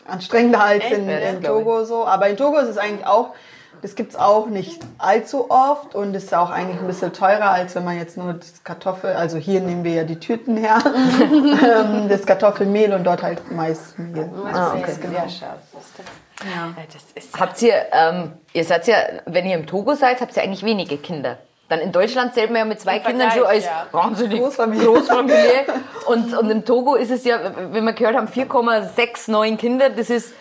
[0.08, 1.44] anstrengender als in, in.
[1.44, 2.08] Togo so.
[2.08, 3.34] Aber in Togo ist es eigentlich auch
[3.82, 7.74] Das gibt es auch nicht allzu oft und ist auch eigentlich ein bisschen teurer, als
[7.76, 10.78] wenn man jetzt nur das Kartoffel, also hier nehmen wir ja die Tüten her,
[11.20, 14.30] ähm, das Kartoffelmehl und dort halt Maismehl.
[14.54, 14.94] Ah, okay.
[15.02, 15.14] genau.
[15.20, 15.60] Ja, scharf.
[15.74, 16.50] Ja.
[16.56, 20.36] Ja, das ist Habt ihr, ähm, ihr seid ja, wenn ihr im Togo seid, habt
[20.36, 21.38] ihr eigentlich wenige Kinder.
[21.70, 24.86] Dann in Deutschland zählt man ja mit zwei Im Kindern schon als Vergleich, wahnsinnig Großfamilie.
[24.86, 25.66] Großfamilie.
[26.08, 27.40] und, und im Togo ist es ja,
[27.72, 29.90] wenn wir gehört haben, 4,69 Kinder.
[29.90, 30.34] Das ist,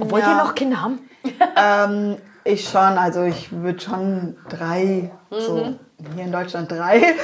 [0.00, 0.30] obwohl Ja.
[0.30, 1.08] die noch Kinder haben.
[1.56, 5.74] Ähm, ich schon, also ich würde schon drei, so
[6.14, 7.14] hier in Deutschland drei.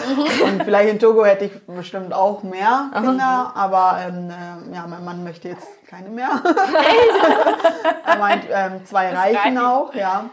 [0.44, 5.04] Und vielleicht in Togo hätte ich bestimmt auch mehr Kinder, aber ähm, äh, ja, mein
[5.04, 6.30] Mann möchte jetzt keine mehr.
[8.06, 9.66] er meint, ähm, zwei reichen reicht.
[9.66, 10.24] auch, ja.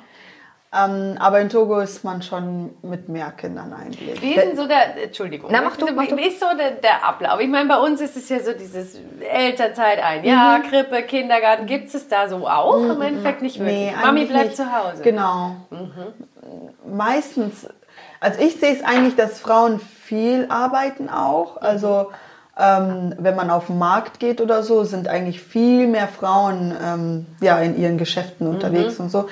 [0.73, 4.21] Ähm, aber in Togo ist man schon mit mehr Kindern eigentlich.
[4.21, 6.17] Wie ist denn so der, Entschuldigung, Na, mach du, mach wie, du.
[6.17, 7.39] wie ist so der, der Ablauf?
[7.39, 11.93] Ich meine, bei uns ist es ja so dieses Elternzeit ein Jahr, Krippe, Kindergarten, gibt
[11.93, 12.83] es da so auch?
[12.83, 13.93] Im Endeffekt nicht wirklich.
[13.93, 14.57] Mami eigentlich bleibt nicht.
[14.57, 15.03] zu Hause.
[15.03, 15.55] Genau.
[16.85, 17.67] Meistens,
[18.19, 21.61] also ich sehe es eigentlich, dass Frauen viel arbeiten auch.
[21.61, 22.11] Also
[22.59, 27.25] ähm, wenn man auf den Markt geht oder so, sind eigentlich viel mehr Frauen ähm,
[27.39, 29.29] ja, in ihren Geschäften unterwegs und so.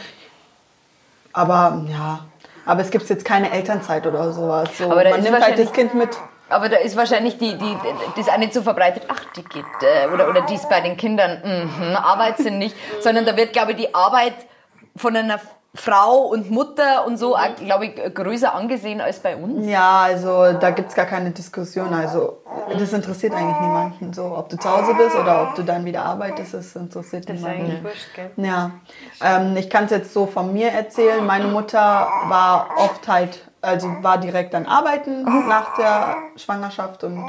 [1.36, 2.19] Aber ja,
[2.65, 4.69] aber es gibt jetzt keine Elternzeit oder sowas.
[4.78, 6.10] So, Aber da man ist nimmt halt wahrscheinlich- das Kind mit.
[6.48, 7.78] Aber da ist wahrscheinlich die, die,
[8.15, 10.95] das auch nicht so verbreitet, ach, die geht, äh, oder, oder die ist bei den
[10.95, 14.36] Kindern, mhm, Arbeit sind nicht, sondern da wird, glaube ich, die Arbeit
[14.95, 15.39] von einer
[15.75, 19.67] Frau und Mutter und so, auch, glaube ich, größer angesehen als bei uns.
[19.67, 21.93] Ja, also da gibt es gar keine Diskussion.
[21.93, 22.38] Also
[22.79, 24.13] das interessiert eigentlich niemanden.
[24.13, 27.35] So, ob du zu Hause bist oder ob du dann wieder arbeitest, das interessiert Das
[27.35, 27.65] ist niemanden.
[27.65, 28.31] eigentlich wurscht, gell?
[28.38, 28.71] Ja,
[29.21, 31.25] ähm, ich kann es jetzt so von mir erzählen.
[31.25, 37.23] Meine Mutter war oft halt, also war direkt dann arbeiten nach der Schwangerschaft und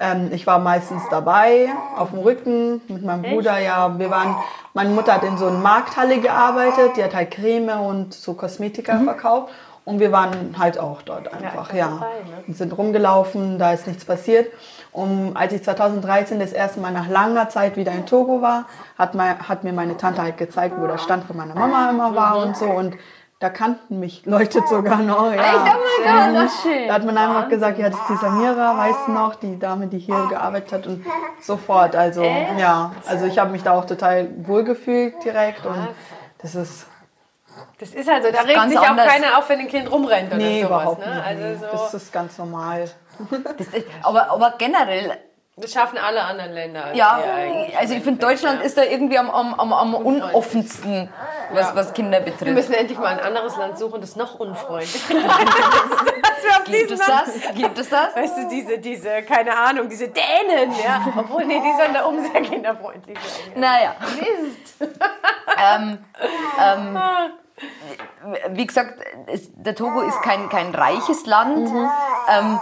[0.00, 3.58] ähm, ich war meistens dabei, auf dem Rücken mit meinem Bruder.
[3.58, 4.34] Ja, wir waren,
[4.72, 8.98] meine Mutter hat in so einer Markthalle gearbeitet, die hat halt Creme und so Kosmetika
[8.98, 9.52] verkauft.
[9.84, 11.88] Und wir waren halt auch dort einfach, ja.
[11.88, 12.44] dabei, ne?
[12.46, 14.52] Und sind rumgelaufen, da ist nichts passiert.
[14.92, 18.66] Und als ich 2013 das erste Mal nach langer Zeit wieder in Togo war,
[18.98, 22.14] hat, mein, hat mir meine Tante halt gezeigt, wo der Stand von meiner Mama immer
[22.14, 22.66] war und so.
[22.66, 22.96] Und
[23.40, 25.32] da kannten mich Leute sogar noch.
[25.32, 25.40] Ja.
[25.40, 25.74] Echt?
[25.74, 26.86] Oh mein Gott, das schön.
[26.88, 29.86] Da hat man einfach gesagt, ja, das ist die Samira, weißt du noch, die Dame,
[29.86, 31.04] die hier gearbeitet hat und
[31.40, 31.96] sofort.
[31.96, 35.88] Also ja, also ich habe mich da auch total wohlgefühlt direkt und
[36.42, 36.86] das ist
[37.78, 39.06] Das ist also, da regt sich auch anders.
[39.08, 40.82] keiner auf, wenn ein Kind rumrennt oder nee sowas.
[40.82, 41.14] überhaupt ne?
[41.14, 41.24] nicht.
[41.24, 42.84] Also so, Das ist ganz normal.
[43.56, 43.70] Ist-
[44.02, 45.16] aber, aber generell,
[45.60, 46.84] das schaffen alle anderen Länder.
[46.86, 51.08] als ja, wir also ich finde, Deutschland ist da irgendwie am, am, am, am unoffensten,
[51.52, 52.54] was, was Kinder Wir betrifft.
[52.54, 55.24] müssen endlich mal ein anderes Land suchen, das noch unfreundlicher ist.
[56.66, 57.54] Wir Gibt es das?
[57.54, 58.16] Gibt es das?
[58.16, 61.06] Weißt du, diese, diese, keine Ahnung, diese Dänen, ja.
[61.16, 63.60] Obwohl, nee, die sollen da oben sehr kinderfreundlich sein.
[63.60, 63.94] Naja.
[64.16, 64.90] Mist.
[65.58, 65.98] ähm,
[66.60, 66.98] ähm,
[68.50, 68.94] wie gesagt,
[69.26, 71.68] es, der Togo ist kein, kein reiches Land.
[72.28, 72.60] Ähm,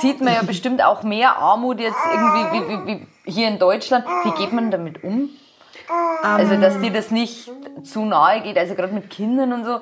[0.00, 4.04] sieht man ja bestimmt auch mehr Armut jetzt irgendwie wie, wie, wie hier in Deutschland.
[4.24, 5.30] Wie geht man damit um?
[6.22, 7.50] Also, dass dir das nicht
[7.82, 9.80] zu nahe geht, also gerade mit Kindern und so.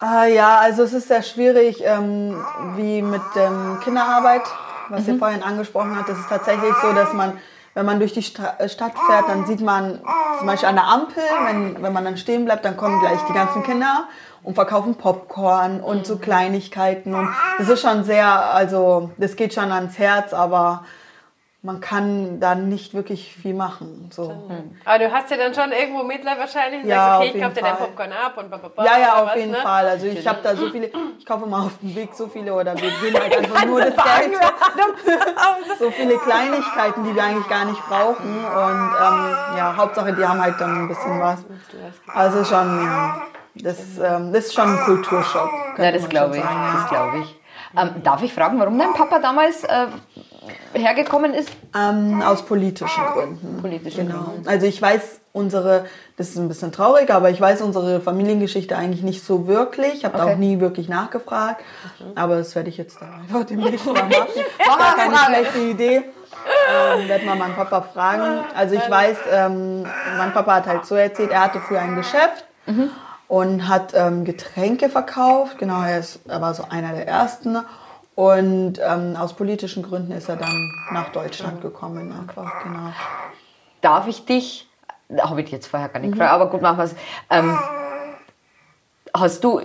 [0.00, 2.42] Ah, ja, also es ist sehr schwierig, ähm,
[2.76, 4.42] wie mit ähm, Kinderarbeit,
[4.88, 6.08] was ihr vorhin angesprochen habt.
[6.08, 7.38] Es ist tatsächlich so, dass man,
[7.74, 10.00] wenn man durch die Stra äh, Stadt fährt, dann sieht man
[10.38, 13.34] zum Beispiel an der Ampel, wenn, wenn man dann stehen bleibt, dann kommen gleich die
[13.34, 14.08] ganzen Kinder
[14.42, 17.14] und verkaufen Popcorn und so Kleinigkeiten.
[17.14, 20.84] Und das ist schon sehr, also das geht schon ans Herz, aber
[21.62, 24.08] man kann da nicht wirklich viel machen.
[24.10, 24.32] So.
[24.86, 27.34] Aber du hast ja dann schon irgendwo mittlerweile wahrscheinlich und Ja, sagst, auf okay, ich
[27.34, 27.76] jeden kauf dir dein.
[27.76, 28.82] Popcorn ab und bababa.
[28.82, 29.58] Ja, ja, oder auf was, jeden ne?
[29.58, 29.86] Fall.
[29.88, 32.74] Also ich habe da so viele, ich kaufe mal auf dem Weg so viele oder
[32.74, 34.32] wir geben halt einfach nur das Geld.
[35.78, 38.44] So viele Kleinigkeiten, die wir eigentlich gar nicht brauchen.
[38.44, 41.44] Und ähm, ja, Hauptsache, die haben halt dann ein bisschen was.
[42.06, 43.22] Also schon, ja,
[43.54, 45.50] das, ähm, das ist schon ein Kulturschock.
[45.76, 46.42] könnte Ja, das glaube ich.
[46.42, 46.72] sagen.
[46.74, 47.36] Das glaube ich.
[47.76, 49.86] Ähm, darf ich fragen, warum dein Papa damals äh,
[50.74, 51.50] hergekommen ist?
[51.76, 53.60] Ähm, aus politischen Gründen.
[53.60, 54.32] Politischen genau.
[54.46, 55.84] Also ich weiß unsere,
[56.16, 59.94] das ist ein bisschen traurig, aber ich weiß unsere Familiengeschichte eigentlich nicht so wirklich.
[59.94, 60.32] Ich habe da Okay.
[60.34, 61.62] auch nie wirklich nachgefragt.
[62.16, 64.10] Aber das werde ich jetzt dann einfach demnächst mal machen.
[64.66, 65.96] Mach Gar keine schlechte Idee.
[66.96, 68.44] Ähm, werde mal meinen Papa fragen.
[68.56, 69.84] Also ich weiß, ähm,
[70.18, 72.46] mein Papa hat halt so erzählt, er hatte früher ein Geschäft
[73.30, 75.56] und hat ähm, Getränke verkauft.
[75.58, 77.58] Genau, er, ist, er war so einer der ersten.
[78.16, 82.92] Und ähm, aus politischen Gründen ist er dann nach Deutschland gekommen, einfach, genau.
[83.82, 84.68] Darf ich dich,
[85.16, 86.96] habe ich jetzt vorher gar nicht gefragt, aber gut, machen wir es.
[87.30, 87.56] Ähm,
[89.14, 89.60] hast du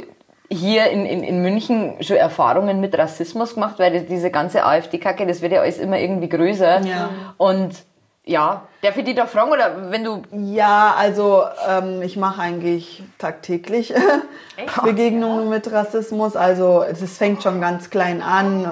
[0.48, 3.80] hier in, in, in München schon Erfahrungen mit Rassismus gemacht?
[3.80, 6.82] Weil diese ganze AfD-Kacke, das wird ja alles immer irgendwie größer.
[6.82, 7.10] Ja.
[7.38, 7.84] Und
[8.28, 10.24] Ja, darf ich dich da fragen oder wenn du.
[10.32, 13.94] Ja, also ähm, ich mache eigentlich tagtäglich
[14.84, 16.36] Begegnungen mit Rassismus.
[16.36, 18.72] Also es fängt schon ganz klein an.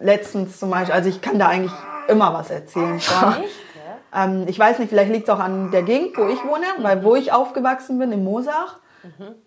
[0.00, 1.72] Letztens zum Beispiel, also ich kann da eigentlich
[2.08, 3.00] immer was erzählen.
[3.00, 3.36] Schon.
[4.12, 7.04] Ähm, ich weiß nicht, vielleicht liegt es auch an der Gegend, wo ich wohne, weil
[7.04, 8.78] wo ich aufgewachsen bin, in Mosach,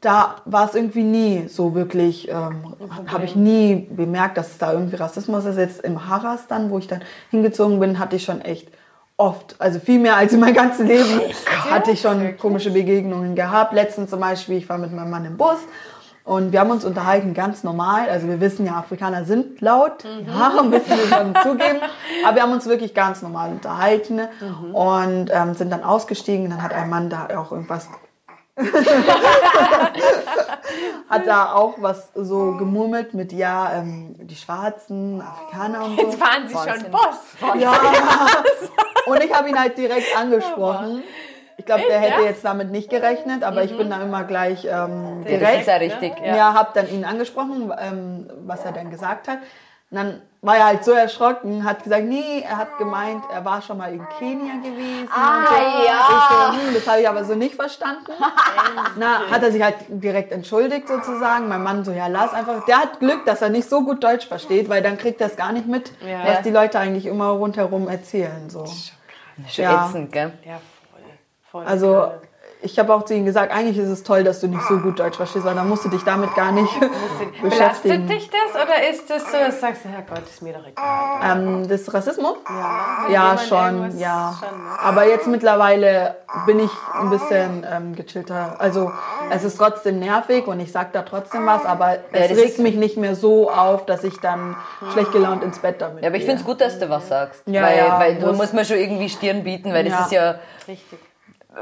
[0.01, 2.75] da war es irgendwie nie so wirklich, ähm,
[3.07, 5.57] habe ich nie bemerkt, dass es da irgendwie Rassismus ist.
[5.57, 8.69] Jetzt im Harras dann, wo ich dann hingezogen bin, hatte ich schon echt
[9.17, 11.21] oft, also viel mehr als in meinem ganzen Leben,
[11.69, 13.73] hatte ich schon komische Begegnungen gehabt.
[13.73, 15.57] Letztens zum Beispiel, ich war mit meinem Mann im Bus
[16.25, 18.09] und wir haben uns unterhalten, ganz normal.
[18.09, 21.79] Also wir wissen ja, Afrikaner sind laut, ja, müssen wir schon zugeben.
[22.25, 24.21] Aber wir haben uns wirklich ganz normal unterhalten
[24.73, 26.49] und ähm, sind dann ausgestiegen.
[26.49, 27.89] Dann hat ein Mann da auch irgendwas
[31.09, 36.05] hat da auch was so gemurmelt mit, ja, ähm, die Schwarzen, Afrikaner und so.
[36.05, 36.91] Jetzt fahren sie schon Wahnsinn.
[36.91, 37.35] Boss.
[37.59, 37.73] Ja.
[39.07, 41.03] Und ich habe ihn halt direkt angesprochen.
[41.57, 42.27] Ich glaube, der hätte ja?
[42.27, 45.67] jetzt damit nicht gerechnet, aber ich bin da immer gleich ähm, Das ist direkt.
[45.67, 46.13] ja richtig.
[46.23, 49.39] Ja, habe dann ihn angesprochen, ähm, was er dann gesagt hat.
[49.91, 53.61] Und dann war er halt so erschrocken, hat gesagt, nee, er hat gemeint, er war
[53.63, 55.09] schon mal in Kenia gewesen.
[55.11, 55.53] Ah, und so.
[55.55, 56.07] ja.
[56.09, 58.11] Ich so, hm, das habe ich aber so nicht verstanden.
[58.97, 61.47] Na, hat er sich halt direkt entschuldigt sozusagen.
[61.47, 62.63] Mein Mann so, ja, lass einfach.
[62.65, 65.35] Der hat Glück, dass er nicht so gut Deutsch versteht, weil dann kriegt er es
[65.35, 66.19] gar nicht mit, Ja.
[66.27, 68.47] was die Leute eigentlich immer rundherum erzählen.
[68.49, 68.65] So.
[69.49, 69.87] Schon Ja.
[69.87, 70.31] ätzend, gell?
[70.45, 70.59] Ja,
[70.91, 71.01] voll.
[71.51, 72.21] voll Also geil.
[72.61, 74.99] Ich habe auch zu ihm gesagt, eigentlich ist es toll, dass du nicht so gut
[74.99, 78.07] Deutsch verstehst, weil dann musst du dich damit gar nicht Belastet beschäftigen.
[78.07, 81.37] dich das oder ist das so, dass du sagst, Herrgott, ist mir doch egal.
[81.37, 82.37] Ähm, das Rassismus?
[82.49, 84.33] Ja, Ja, schon, ja.
[84.39, 84.79] schon, ne?
[84.79, 86.15] Aber jetzt mittlerweile
[86.45, 88.55] bin ich ein bisschen ähm, gechillter.
[88.59, 88.91] Also
[89.29, 92.97] es ist trotzdem nervig und ich sag da trotzdem was, aber es regt mich nicht
[92.97, 94.55] mehr so auf, dass ich dann
[94.93, 97.43] schlecht gelaunt ins Bett damit Ja, aber ich finde es gut, dass du was sagst.
[97.45, 100.05] Ja, weil ja, weil du muss- musst mir schon irgendwie Stirn bieten, weil das Ja.
[100.05, 100.35] ist ja,
[100.67, 100.99] Richtig.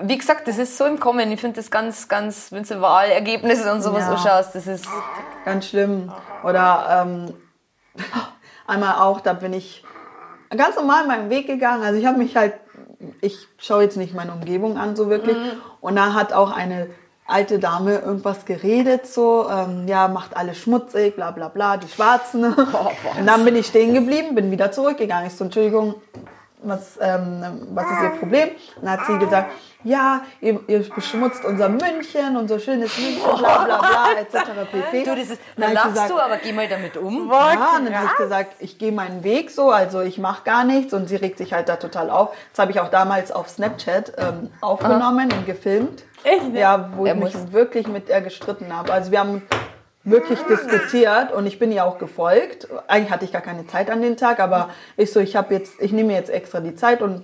[0.02, 1.32] Wie gesagt, das ist so im Kommen.
[1.32, 4.12] Ich finde das ganz, ganz, wenn du Wahlergebnisse und sowas Ja.
[4.14, 4.88] anschaust, das ist.
[5.46, 6.12] Ganz schlimm.
[6.44, 7.34] Oder ähm,
[8.68, 9.84] einmal auch, da bin ich
[10.56, 11.84] ganz normal meinen Weg gegangen.
[11.84, 12.54] Also ich habe mich halt,
[13.22, 15.38] ich schaue jetzt nicht meine Umgebung an so wirklich.
[15.82, 16.88] Und da hat auch eine
[17.26, 22.54] alte Dame irgendwas geredet, so, ähm, ja, macht alles schmutzig, bla bla bla, die Schwarzen.
[22.54, 25.28] und dann bin ich stehen geblieben, bin wieder zurückgegangen.
[25.28, 25.96] Ich so, Entschuldigung,
[26.64, 28.50] was, ähm, was ist Ihr Problem?
[28.78, 29.52] Und dann hat sie gesagt,
[29.86, 34.50] ja, ihr, ihr beschmutzt unser München, unser schönes München, bla bla bla, etc.
[34.72, 35.04] pp.
[35.04, 37.30] Du, das ist, Dann lachst gesagt, du, aber geh mal damit um.
[37.30, 40.64] ja, und dann habe ich gesagt, ich gehe meinen Weg so, also ich mache gar
[40.64, 42.30] nichts und sie regt sich halt da total auf.
[42.54, 46.04] Das habe ich auch damals auf Snapchat ähm, aufgenommen und gefilmt.
[46.24, 46.54] Echt?
[46.54, 48.94] Ja, wo Er ich mich muss- wirklich mit ihr gestritten habe.
[48.94, 49.42] Also wir haben
[50.04, 52.68] wirklich diskutiert und ich bin ihr auch gefolgt.
[52.88, 55.80] Eigentlich hatte ich gar keine Zeit an den Tag, aber ich so, ich habe jetzt,
[55.80, 57.24] ich nehme mir jetzt extra die Zeit und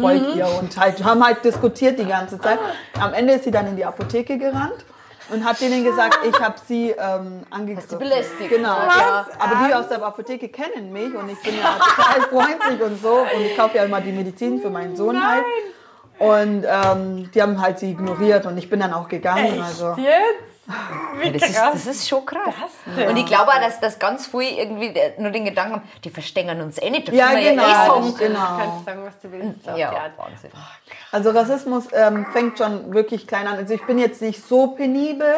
[0.00, 2.58] folge ihr und halt haben halt diskutiert die ganze Zeit.
[2.98, 4.84] Am Ende ist sie dann in die Apotheke gerannt
[5.30, 7.90] und hat denen gesagt, ich habe sie ähm, angegriffen.
[7.90, 8.50] sie belästigt.
[8.50, 8.76] Genau.
[8.76, 9.26] Ja.
[9.38, 13.20] Aber die aus der Apotheke kennen mich und ich bin ja total freundlich und so
[13.20, 15.44] und ich kaufe ja immer die Medizin für meinen Sohn halt.
[16.18, 19.60] Und ähm, die haben halt sie ignoriert und ich bin dann auch gegangen.
[19.60, 20.51] Also Jetzt?
[21.32, 22.54] Das ist, das ist schon krass.
[22.96, 23.08] denn?
[23.08, 26.60] Und ich glaube auch, dass, dass ganz viele irgendwie nur den Gedanken haben, die verstängern
[26.60, 27.08] uns eh nicht.
[27.08, 27.62] Da Ja, genau.
[27.62, 28.06] Ja, eh sagen.
[28.06, 28.40] Du genau.
[28.58, 29.66] kannst sagen, was du willst.
[29.76, 29.92] ja.
[30.16, 30.50] Wahnsinn.
[31.10, 33.58] Also Rassismus ähm, fängt schon wirklich klein an.
[33.58, 35.34] Also ich bin jetzt nicht so penibel,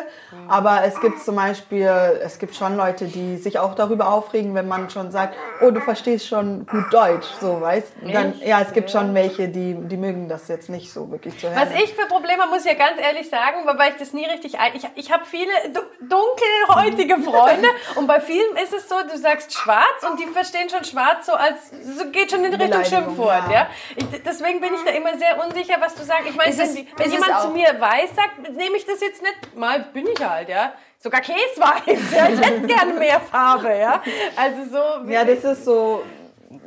[0.49, 1.89] aber es gibt zum Beispiel,
[2.23, 5.81] es gibt schon Leute, die sich auch darüber aufregen, wenn man schon sagt, oh, du
[5.81, 7.93] verstehst schon gut Deutsch, so weißt.
[8.13, 11.49] Dann, ja, es gibt schon welche, die, die mögen das jetzt nicht so wirklich zu
[11.49, 11.57] hören.
[11.57, 14.27] Was ich für Probleme habe, muss ich ja ganz ehrlich sagen, wobei ich das nie
[14.27, 14.73] richtig ein.
[14.75, 19.53] Ich, ich habe viele du- dunkelhäutige Freunde und bei vielen ist es so, du sagst
[19.53, 23.53] schwarz und die verstehen schon schwarz so als, so geht schon in Richtung Schimpfwort, ja.
[23.53, 23.67] ja.
[23.97, 26.29] Ich, deswegen bin ich da immer sehr unsicher, was du sagst.
[26.29, 29.57] Ich meine, wenn, die- wenn jemand zu mir weiß sagt, nehme ich das jetzt nicht,
[29.57, 30.73] mal bin ich halt, ja.
[30.99, 32.29] Sogar Käseweiß, ja.
[32.29, 34.03] Ich hätte gerne mehr Farbe, ja.
[34.37, 35.11] Also so.
[35.11, 36.03] Ja, das ist so,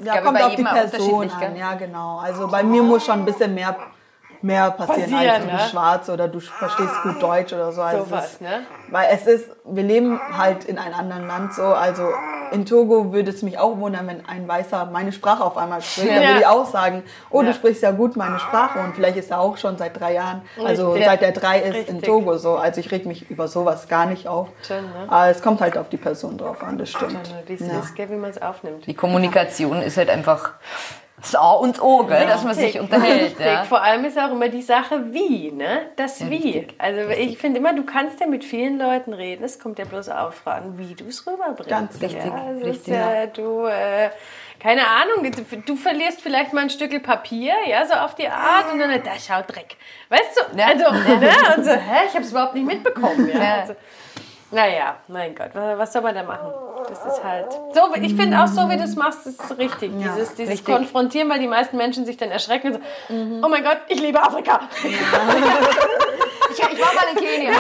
[0.03, 1.55] ja, kommt auf die Person an.
[1.55, 2.19] Ja, genau.
[2.19, 3.75] Also bei mir muss schon ein bisschen mehr,
[4.41, 5.57] mehr passieren, Passieren, als du ne?
[5.57, 7.81] bist schwarz oder du verstehst gut Deutsch oder so.
[7.81, 8.61] Also Sowas, ist, ne?
[8.89, 11.63] Weil es ist, wir leben halt in einem anderen Land so.
[11.63, 12.09] Also
[12.51, 16.09] in Togo würde es mich auch wundern, wenn ein Weißer meine Sprache auf einmal spricht.
[16.09, 16.27] Dann Ja.
[16.29, 17.47] würde ich auch sagen, oh, Ja.
[17.49, 18.79] du sprichst ja gut meine Sprache.
[18.79, 21.05] Und vielleicht ist er auch schon seit drei Jahren, also Richtig.
[21.05, 22.03] seit er drei ist in Richtig.
[22.03, 22.55] Togo so.
[22.55, 24.47] Also ich reg mich über sowas gar nicht auf.
[24.65, 25.05] Schön, ne?
[25.09, 27.17] Aber es kommt halt auf die Person drauf an, das stimmt.
[27.47, 27.79] Wie es Ja.
[27.79, 28.85] ist, wie man es aufnimmt.
[28.85, 30.51] Die Kommunikation ist halt einfach
[31.19, 33.31] Das A und O, gell, dass man sich unterhält.
[33.31, 33.45] Richtig.
[33.45, 33.63] Ja.
[33.63, 35.89] Vor allem ist auch immer die Sache wie, ne?
[35.95, 36.67] Das Wie.
[36.77, 39.43] Also ich finde immer, du kannst ja mit vielen Leuten reden.
[39.43, 41.69] Es kommt ja bloß auf an, wie du es rüberbringst.
[41.69, 42.93] Ganz richtig, Ja, also richtig.
[42.93, 44.11] Ja, du, äh,
[44.59, 45.31] keine Ahnung,
[45.65, 49.11] du, verlierst vielleicht mal ein Stück Papier, ja, so auf die Art und dann, da
[49.19, 49.75] schaut Dreck.
[50.09, 50.57] Weißt du?
[50.57, 50.67] Ja.
[50.67, 51.29] Also, ne?
[51.57, 53.27] Und so, hä, ich habe es überhaupt nicht mitbekommen.
[53.33, 53.43] Ja.
[53.43, 53.55] Ja.
[53.61, 53.75] Also,
[54.51, 56.51] naja, mein Gott, was soll man da machen?
[56.87, 57.47] Das ist halt.
[57.73, 59.91] So, ich finde auch so, wie du es machst, ist richtig.
[59.99, 60.73] Ja, dieses dieses richtig.
[60.75, 62.79] Konfrontieren, weil die meisten Menschen sich dann erschrecken und so,
[63.45, 64.61] oh mein Gott, ich liebe Afrika.
[64.83, 64.91] Ich,
[66.73, 67.51] ich war mal in Kenia.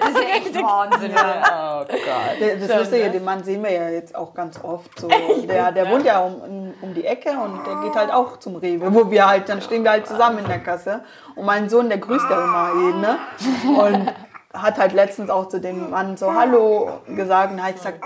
[0.00, 1.12] Das ist ja echt Wahnsinn.
[1.12, 2.40] Oh Gott.
[2.40, 4.98] Der- Das Lustige, den Mann sehen wir ja jetzt auch ganz oft.
[4.98, 5.08] So.
[5.08, 8.56] Der, der wohnt ja um, um, um die Ecke und der geht halt auch zum
[8.56, 11.00] Rewe, wo wir halt, dann stehen wir halt zusammen in der Kasse.
[11.34, 13.18] Und mein Sohn, der grüßt ja immer jeden, ne?
[13.64, 14.12] Und
[14.54, 17.50] hat halt letztens auch zu dem Mann so Hallo gesagt.
[17.52, 18.00] Und da habe ich gesagt,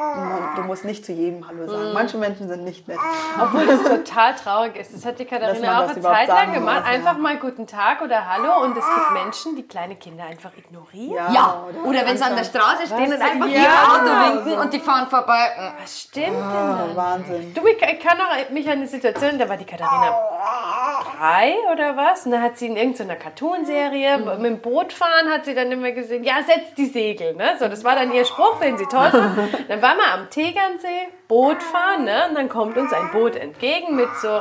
[0.56, 1.92] du musst nicht zu jedem Hallo sagen.
[1.92, 2.98] Manche Menschen sind nicht nett.
[3.42, 4.94] Obwohl das total traurig ist.
[4.94, 6.76] Das hat die Katharina auch eine Zeit lang gemacht.
[6.80, 6.92] muss, ja.
[6.94, 8.62] Einfach mal guten Tag oder Hallo.
[8.64, 11.32] Und es gibt Menschen, die kleine Kinder einfach ignorieren.
[11.34, 13.62] Ja, oder wenn sie an der Straße stehen und einfach Ja.
[13.62, 15.50] ihr Auto winken und die fahren vorbei.
[15.82, 16.96] Was stimmt denn Ah, dann?
[16.96, 17.54] Wahnsinn.
[17.54, 20.14] Du, ich kann auch mich an eine Situation, da war die Katharina
[21.18, 25.44] drei oder was, und da hat sie in irgendeiner Cartoonserie mit dem Boot fahren, hat
[25.44, 27.56] sie dann immer gesehen, ja, setzt die Segel, ne?
[27.58, 29.36] So, das war dann ihr Spruch, den sie toll fand.
[29.68, 32.28] Dann waren wir am Tegernsee, Boot fahren, ne?
[32.28, 34.40] Und dann kommt uns ein Boot entgegen mit so,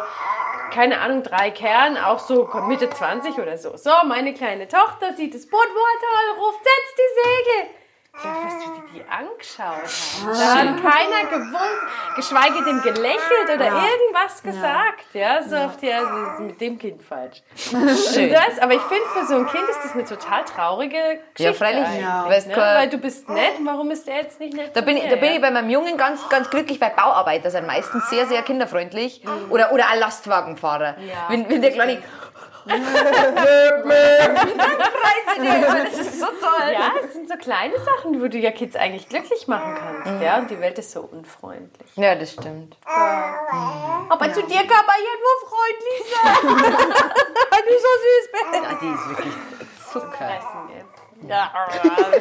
[0.71, 3.77] keine Ahnung, drei Kerlen, auch so Mitte 20 oder so.
[3.77, 7.84] So, meine kleine Tochter sieht das Boot, boah, toll, ruft, setzt die Segel.
[8.23, 10.23] Ja, was du dir die angeschaut hast.
[10.23, 15.03] Da hat keiner gewunken, geschweige denn gelächelt oder irgendwas gesagt.
[15.13, 17.41] Ja, so auf die, also das ist mit dem Kind falsch.
[17.55, 18.31] Schön.
[18.31, 21.43] Das, aber ich finde, für so ein Kind ist das eine total traurige Geschichte.
[21.43, 21.85] Ja, freilich.
[21.85, 22.29] eigentlich, Ja.
[22.29, 22.55] Weißt Ne?
[22.55, 24.71] Weil du bist nett, warum ist der jetzt nicht nett?
[24.73, 25.35] Da bin, ich, da bin ja?
[25.35, 29.21] ich bei meinem Jungen ganz, ganz glücklich, weil Bauarbeiter sind meistens sehr, sehr kinderfreundlich.
[29.49, 30.95] Oder, oder auch Lastwagenfahrer.
[30.99, 31.25] Ja.
[31.29, 32.03] Wenn, wenn der Kleine.
[32.65, 32.85] Freut
[35.85, 36.71] das ist so toll.
[36.71, 40.21] Ja, es sind so kleine Sachen, wo du ja Kids eigentlich glücklich machen kannst.
[40.21, 41.89] Ja, und die Welt ist so unfreundlich.
[41.95, 42.77] Ja, das stimmt.
[42.85, 46.35] Aber zu dir kann man ja nur freundlich sein.
[47.51, 48.53] Weil du so süß bist.
[48.53, 49.33] Ja, die ist wirklich
[49.91, 50.29] Zucker.
[51.27, 51.51] Ja.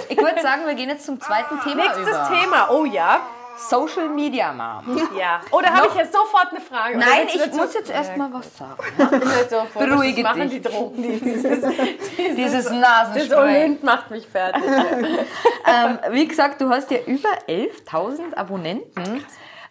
[0.08, 2.28] Ich würde sagen, wir gehen jetzt zum zweiten Thema Nächstes über.
[2.28, 2.70] Thema.
[2.70, 3.20] Oh ja.
[3.56, 4.96] Social Media Mom.
[5.16, 5.40] Ja.
[5.50, 6.96] Oder habe ich jetzt sofort eine Frage?
[6.96, 8.82] Oder Nein, ich muss jetzt erst mal was sagen.
[9.72, 10.62] Voll, Beruhige das machen dich.
[10.62, 11.02] die Drogen.
[11.24, 13.38] Dieses, dieses, Dieses das Nasenspray.
[13.62, 14.62] Olymp macht mich fertig.
[15.66, 19.24] ähm, wie gesagt, du hast ja über 11.000 Abonnenten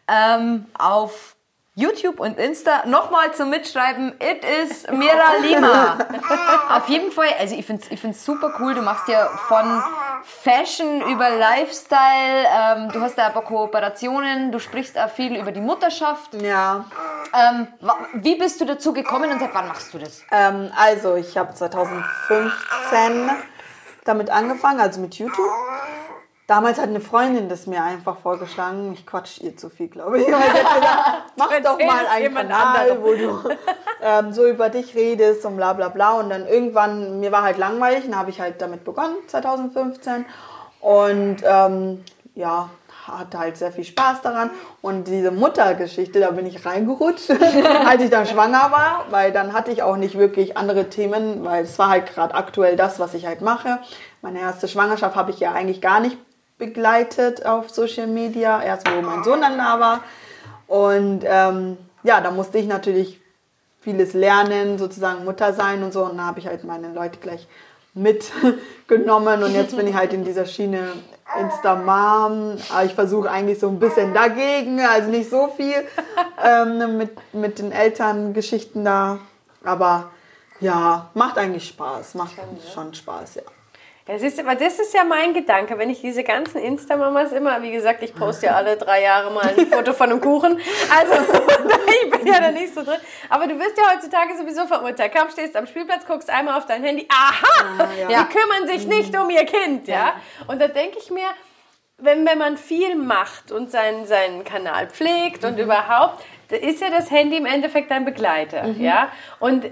[0.07, 1.35] ähm, auf
[1.75, 2.85] YouTube und Insta.
[2.85, 5.97] Nochmal zum Mitschreiben, it is Mira Lima.
[6.69, 8.75] auf jeden Fall, also ich finde es ich find's super cool.
[8.75, 9.83] Du machst ja von
[10.23, 15.51] Fashion über Lifestyle, ähm, du hast da ein paar Kooperationen, du sprichst auch viel über
[15.51, 16.35] die Mutterschaft.
[16.35, 16.85] Ja,
[17.35, 17.67] Ähm,
[18.21, 20.21] wie bist du dazu gekommen und seit wann machst du das?
[20.31, 23.31] ähm, also ich habe 2015
[24.05, 25.49] damit angefangen, also mit YouTube.
[26.53, 28.93] Damals hat eine Freundin das mir einfach vorgeschlagen.
[28.93, 30.25] Ich quatsch ihr zu viel, glaube ich.
[30.27, 30.43] Gesagt,
[31.35, 33.01] Mach doch mal einen Kanal, anderem.
[33.01, 33.49] wo du
[34.03, 36.11] ähm, so über dich redest und bla bla bla.
[36.11, 40.27] Und dann irgendwann, mir war halt langweilig, dann habe ich halt damit begonnen, 2015.
[40.79, 42.03] Und ähm,
[42.35, 42.69] ja,
[43.07, 44.51] hatte halt sehr viel Spaß daran.
[44.83, 47.31] Und diese Muttergeschichte, da bin ich reingerutscht,
[47.87, 51.63] als ich dann schwanger war, weil dann hatte ich auch nicht wirklich andere Themen, weil
[51.63, 53.79] es war halt gerade aktuell das, was ich halt mache.
[54.21, 56.19] Meine erste Schwangerschaft habe ich ja eigentlich gar nicht
[56.65, 60.03] begleitet auf Social Media, erst wo mein Sohn dann da war.
[60.67, 63.19] Und ähm, ja, da musste ich natürlich
[63.81, 66.05] vieles lernen, sozusagen Mutter sein und so.
[66.05, 67.47] Und da habe ich halt meine Leute gleich
[67.93, 70.93] mitgenommen und jetzt bin ich halt in dieser Schiene
[71.39, 72.57] Insta-Mom.
[72.71, 75.83] Aber ich versuche eigentlich so ein bisschen dagegen, also nicht so viel
[76.43, 79.19] ähm, mit, mit den Elterngeschichten da.
[79.63, 80.11] Aber
[80.59, 82.33] ja, macht eigentlich Spaß, macht
[82.73, 83.43] schon Spaß, ja.
[84.05, 87.71] Das ist, aber das ist ja mein Gedanke, wenn ich diese ganzen Insta-Mamas immer, wie
[87.71, 90.59] gesagt, ich poste ja alle drei Jahre mal ein Foto von einem Kuchen.
[90.93, 91.13] Also,
[92.03, 92.99] ich bin ja da nicht so drin.
[93.29, 95.15] Aber du wirst ja heutzutage sowieso verurteilt.
[95.15, 97.07] Kaum stehst am Spielplatz, guckst einmal auf dein Handy.
[97.09, 97.87] Aha!
[98.09, 98.09] ja.
[98.09, 100.15] Sie kümmern sich nicht um ihr Kind, ja?
[100.47, 101.27] Und da denke ich mir,
[101.97, 106.89] wenn, wenn man viel macht und seinen, seinen Kanal pflegt und überhaupt, da ist ja
[106.89, 109.09] das Handy im Endeffekt dein Begleiter, ja?
[109.39, 109.65] Und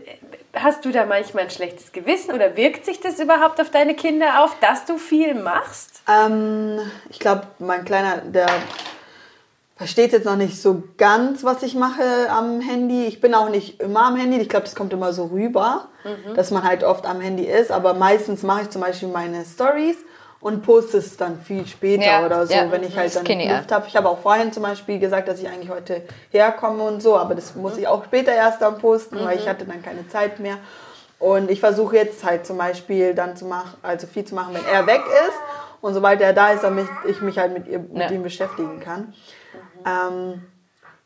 [0.54, 4.44] hast du da manchmal ein schlechtes Gewissen oder wirkt sich das überhaupt auf deine Kinder
[4.44, 6.02] auf, dass du viel machst?
[6.10, 8.48] Ähm, ich glaube, mein Kleiner, der
[9.82, 13.06] versteht jetzt noch nicht so ganz, was ich mache am Handy.
[13.06, 14.38] Ich bin auch nicht immer am Handy.
[14.38, 15.88] Ich glaube, das kommt immer so rüber,
[16.36, 17.72] dass man halt oft am Handy ist.
[17.72, 19.98] Aber meistens mache ich zum Beispiel meine Stories
[20.42, 23.72] und poste es dann viel später Ja, oder so, ja, wenn ich halt dann Luft
[23.72, 23.86] habe.
[23.88, 27.36] Ich habe auch vorhin zum Beispiel gesagt, dass ich eigentlich heute herkomme und so, aber
[27.36, 29.42] das muss ich auch später erst dann posten, weil Mhm.
[29.42, 30.58] ich hatte dann keine Zeit mehr.
[31.20, 34.66] Und ich versuche jetzt halt zum Beispiel dann zu machen, also viel zu machen, wenn
[34.66, 35.38] er weg ist.
[35.80, 38.10] Und sobald er da ist, damit ich mich halt mit, ihr, mit Ja.
[38.10, 39.14] ihm beschäftigen kann.
[39.86, 40.42] Ähm,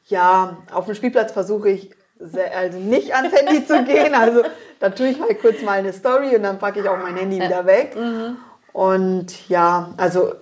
[0.07, 4.13] ja, auf dem Spielplatz versuche ich sehr, also nicht ans Handy zu gehen.
[4.15, 4.43] Also
[4.79, 7.41] da tue ich mal kurz mal eine Story und dann packe ich auch mein Handy
[7.41, 7.95] wieder weg.
[8.75, 10.33] Und ja, also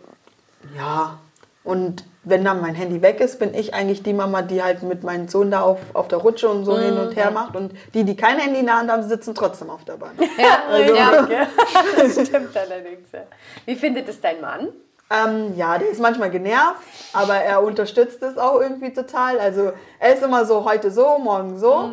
[0.75, 1.19] ja.
[1.63, 5.03] Und wenn dann mein Handy weg ist, bin ich eigentlich die Mama, die halt mit
[5.03, 7.55] meinem Sohn da auf, auf der Rutsche und so hin und her macht.
[7.55, 10.17] Und die, die kein Handy in der Hand haben, sitzen trotzdem auf der Bahn.
[10.67, 11.47] Also, Ja,
[11.95, 13.11] das stimmt allerdings.
[13.11, 13.19] Ja.
[13.65, 14.69] Wie findet es dein Mann?
[15.11, 16.81] Ähm, ja, der ist manchmal genervt,
[17.13, 19.39] aber er unterstützt es auch irgendwie total.
[19.39, 21.91] Also er ist immer so, heute so, morgen so.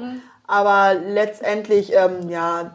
[0.51, 2.74] Aber letztendlich, ähm, ja,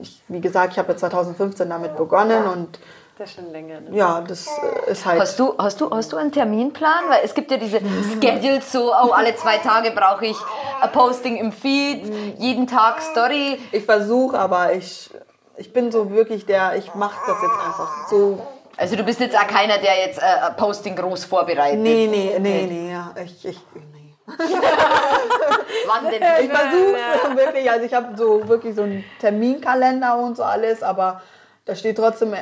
[0.00, 2.78] ich, wie gesagt, ich habe ja 2015 damit begonnen und
[3.18, 3.80] Das ist schon länger.
[3.82, 3.94] Ne?
[3.94, 4.46] ja, das
[4.86, 5.20] äh, ist halt.
[5.20, 7.10] Hast du, hast, du, hast du einen Terminplan?
[7.10, 7.80] Weil es gibt ja diese
[8.22, 10.36] Schedules, so oh, alle zwei Tage brauche ich
[10.80, 13.60] ein Posting im Feed, jeden Tag Story.
[13.70, 15.10] Ich versuche, aber ich,
[15.58, 18.46] ich bin so wirklich der, ich mache das jetzt einfach so.
[18.78, 21.80] Also du bist jetzt auch keiner, der jetzt äh, ein Posting groß vorbereitet.
[21.80, 23.82] Nee, nee, nee, nee, ja, ich, ich, nee.
[25.86, 26.22] Wann denn?
[26.42, 31.22] Ich versuche wirklich, also ich habe so wirklich so einen Terminkalender und so alles, aber
[31.64, 32.34] da steht trotzdem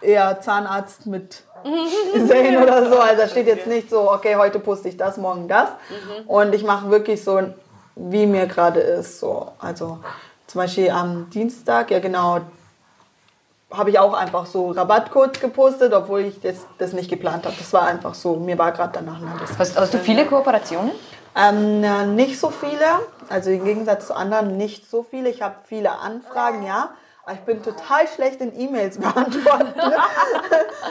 [0.00, 1.42] eher Zahnarzt mit
[2.28, 2.98] Zähnen oder so.
[2.98, 5.70] Also da steht jetzt nicht so, okay, heute poste ich das, morgen das.
[6.26, 7.40] Und ich mache wirklich so,
[7.96, 9.20] wie mir gerade ist.
[9.20, 9.52] So.
[9.58, 9.98] Also
[10.46, 12.40] zum Beispiel am Dienstag, ja genau,
[13.72, 17.56] habe ich auch einfach so Rabattcodes gepostet, obwohl ich das, das nicht geplant habe.
[17.58, 19.20] Das war einfach so, mir war gerade danach
[19.58, 20.92] Hast, hast du viele Kooperationen?
[21.36, 22.86] Ähm, na, nicht so viele,
[23.28, 25.28] also im Gegensatz zu anderen nicht so viele.
[25.28, 26.90] Ich habe viele Anfragen, ja,
[27.24, 29.74] aber ich bin total schlecht in E-Mails beantworten.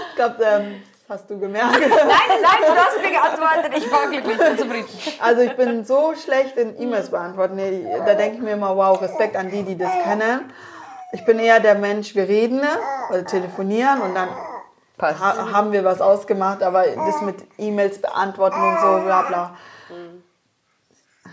[0.09, 1.79] ich glaube, ähm, das hast du gemerkt.
[1.79, 3.73] Nein, nein, du hast mir geantwortet.
[3.77, 4.87] Ich war glücklich, bin zufrieden.
[5.21, 7.57] Also ich bin so schlecht in E-Mails beantworten.
[8.05, 10.51] Da denke ich mir immer, wow, Respekt an die, die das kennen.
[11.11, 12.61] Ich bin eher der Mensch, wir reden
[13.09, 14.29] oder telefonieren und dann
[14.97, 15.19] Passt.
[15.19, 19.55] ha haben wir was ausgemacht, aber das mit E-Mails beantworten und so, bla bla.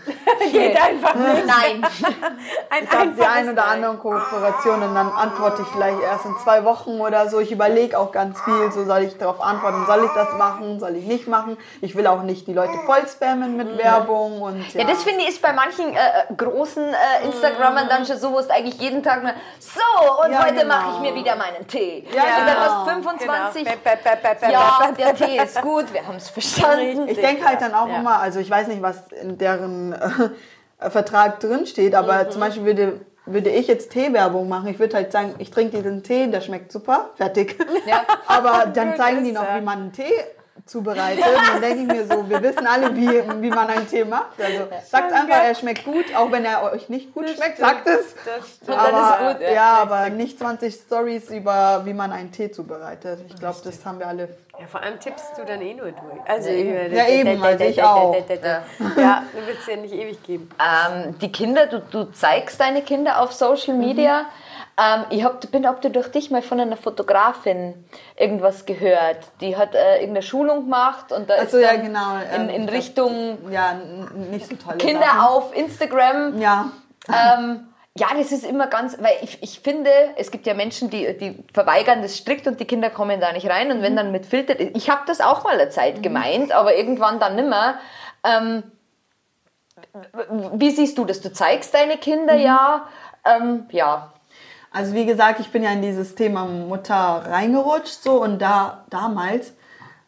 [0.51, 1.45] Geht einfach nicht.
[1.45, 1.83] Nein.
[2.69, 3.69] Ein Ich habe die ein oder Nein.
[3.75, 7.39] anderen Kooperationen und dann antworte ich vielleicht erst in zwei Wochen oder so.
[7.39, 10.95] Ich überlege auch ganz viel, so soll ich darauf antworten, soll ich das machen, soll
[10.95, 11.57] ich nicht machen.
[11.81, 14.81] Ich will auch nicht die Leute voll spammen mit Werbung und ja.
[14.81, 15.97] Ja, das finde ich ist bei manchen äh,
[16.35, 20.43] großen äh, Instagrammern dann schon so, wo es eigentlich jeden Tag nur so und Ja,
[20.43, 20.75] heute genau.
[20.75, 22.05] mache ich mir wieder meinen Tee.
[22.13, 22.59] Ja, und dann genau.
[22.59, 23.63] hast du 25.
[23.63, 23.75] Genau.
[23.83, 27.07] Bäp, bäp, bäp, Ja, der Tee ist gut, wir haben es verstanden.
[27.07, 27.97] Ich denke halt dann auch Ja.
[27.97, 32.31] immer, also ich weiß nicht, was in deren äh, Vertrag drin steht, aber Mhm.
[32.31, 34.67] zum Beispiel würde, würde ich jetzt Teewerbung machen.
[34.69, 37.57] Ich würde halt sagen, ich trinke diesen Tee, der schmeckt super, fertig.
[37.85, 38.01] Ja.
[38.27, 40.11] Aber dann zeigen die noch, wie man einen Tee
[40.65, 41.23] zubereitet.
[41.51, 43.07] Dann denke ich mir so, wir wissen alle, wie,
[43.41, 44.39] wie man einen Tee macht.
[44.41, 48.15] Also sagt einfach, er schmeckt gut, auch wenn er euch nicht gut schmeckt, sagt es.
[48.25, 48.69] Das stimmt.
[48.69, 49.73] dann ist Aber, gut, ja, ja.
[49.81, 53.19] aber nicht 20 Stories über, wie man einen Tee zubereitet.
[53.27, 54.29] Ich glaube, das haben wir alle.
[54.59, 55.95] Ja, vor allem tippst du dann eh nur durch.
[56.27, 58.15] Also, Ja, eben, also ich auch.
[58.95, 60.49] Ja, du willst ja nicht ewig geben.
[60.59, 64.25] Ähm, die Kinder, du, du zeigst deine Kinder auf Social Media.
[64.77, 67.85] Ähm, ich hab, bin hab durch dich mal von einer Fotografin
[68.17, 69.17] irgendwas gehört.
[69.41, 72.69] Die hat äh, irgendeine Schulung gemacht und da Ach ist ja, genau, in, ähm, in
[72.69, 73.73] Richtung Ja,
[74.31, 75.19] nicht so tolle Kinder Sachen.
[75.19, 76.39] auf Instagram.
[76.39, 76.71] Ja,
[77.07, 77.67] Ähm,
[77.97, 81.43] ja, das ist immer ganz, weil ich, ich finde, es gibt ja Menschen, die, die
[81.53, 83.69] verweigern das strikt und die Kinder kommen da nicht rein.
[83.69, 87.19] Und wenn dann mit Filter, ich habe das auch mal eine Zeit gemeint, aber irgendwann
[87.19, 87.75] dann nimmer.
[88.23, 88.63] Ähm,
[90.53, 91.19] wie siehst du das?
[91.21, 92.87] Du zeigst deine Kinder ja.
[93.25, 94.13] Ähm, ja.
[94.71, 99.51] Also wie gesagt, ich bin ja in dieses Thema Mutter reingerutscht so und da damals,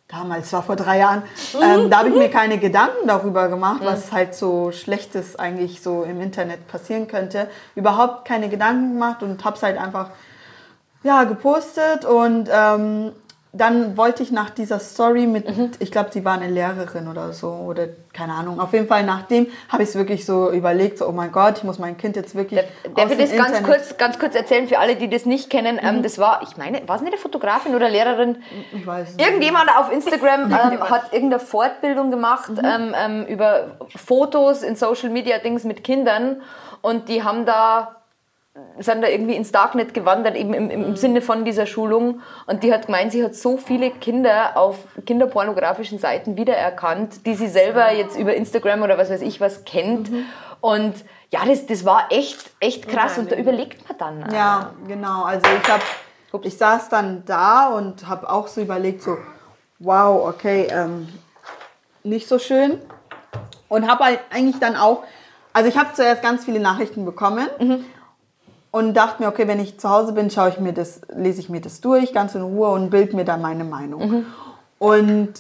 [0.07, 1.23] damals war vor drei Jahren,
[1.61, 6.03] ähm, da habe ich mir keine Gedanken darüber gemacht, was halt so Schlechtes eigentlich so
[6.03, 7.49] im Internet passieren könnte.
[7.75, 10.11] Überhaupt keine Gedanken gemacht und habe es halt einfach
[11.03, 13.11] ja gepostet und ähm,
[13.55, 15.45] dann wollte ich nach dieser Story mit,
[15.79, 18.59] ich glaube, die war eine Lehrerin oder so oder keine Ahnung.
[18.59, 21.63] Auf jeden Fall nachdem habe ich es wirklich so überlegt, so oh mein Gott, ich
[21.63, 22.61] muss mein Kind jetzt wirklich
[22.95, 25.79] Darf ich das ganz kurz, ganz kurz erzählen für alle, die das nicht kennen?
[25.79, 28.37] Ähm, das war, ich meine, war es nicht eine Fotografin oder Lehrerin?
[28.71, 29.23] Ich weiß nicht.
[29.23, 35.37] Irgendjemand auf Instagram ähm, hat irgendeine Fortbildung gemacht ähm, ähm, über Fotos in Social Media
[35.37, 36.41] Dings mit Kindern
[36.81, 38.02] und die haben da
[38.77, 42.21] sind da irgendwie ins Darknet gewandert, eben im, im Sinne von dieser Schulung.
[42.45, 47.47] Und die hat gemeint, sie hat so viele Kinder auf kinderpornografischen Seiten wiedererkannt, die sie
[47.47, 50.11] selber jetzt über Instagram oder was weiß ich was kennt.
[50.61, 50.93] Und
[51.31, 53.17] ja, das, das war echt, echt krass.
[53.17, 54.31] Und da überlegt man dann.
[54.31, 55.23] äh, Ja, genau.
[55.23, 55.83] Also ich habe
[56.43, 59.17] ich saß dann da und habe auch so überlegt, so,
[59.79, 61.07] wow, okay, ähm,
[62.03, 62.79] nicht so schön.
[63.67, 65.03] Und habe halt eigentlich dann auch,
[65.53, 67.47] also ich habe zuerst ganz viele Nachrichten bekommen
[68.73, 71.47] und dachte mir, okay, wenn ich zu Hause bin, schaue ich mir das, lese ich
[71.47, 74.25] mir das durch, ganz in Ruhe und bild mir dann meine Meinung.
[74.79, 75.33] Und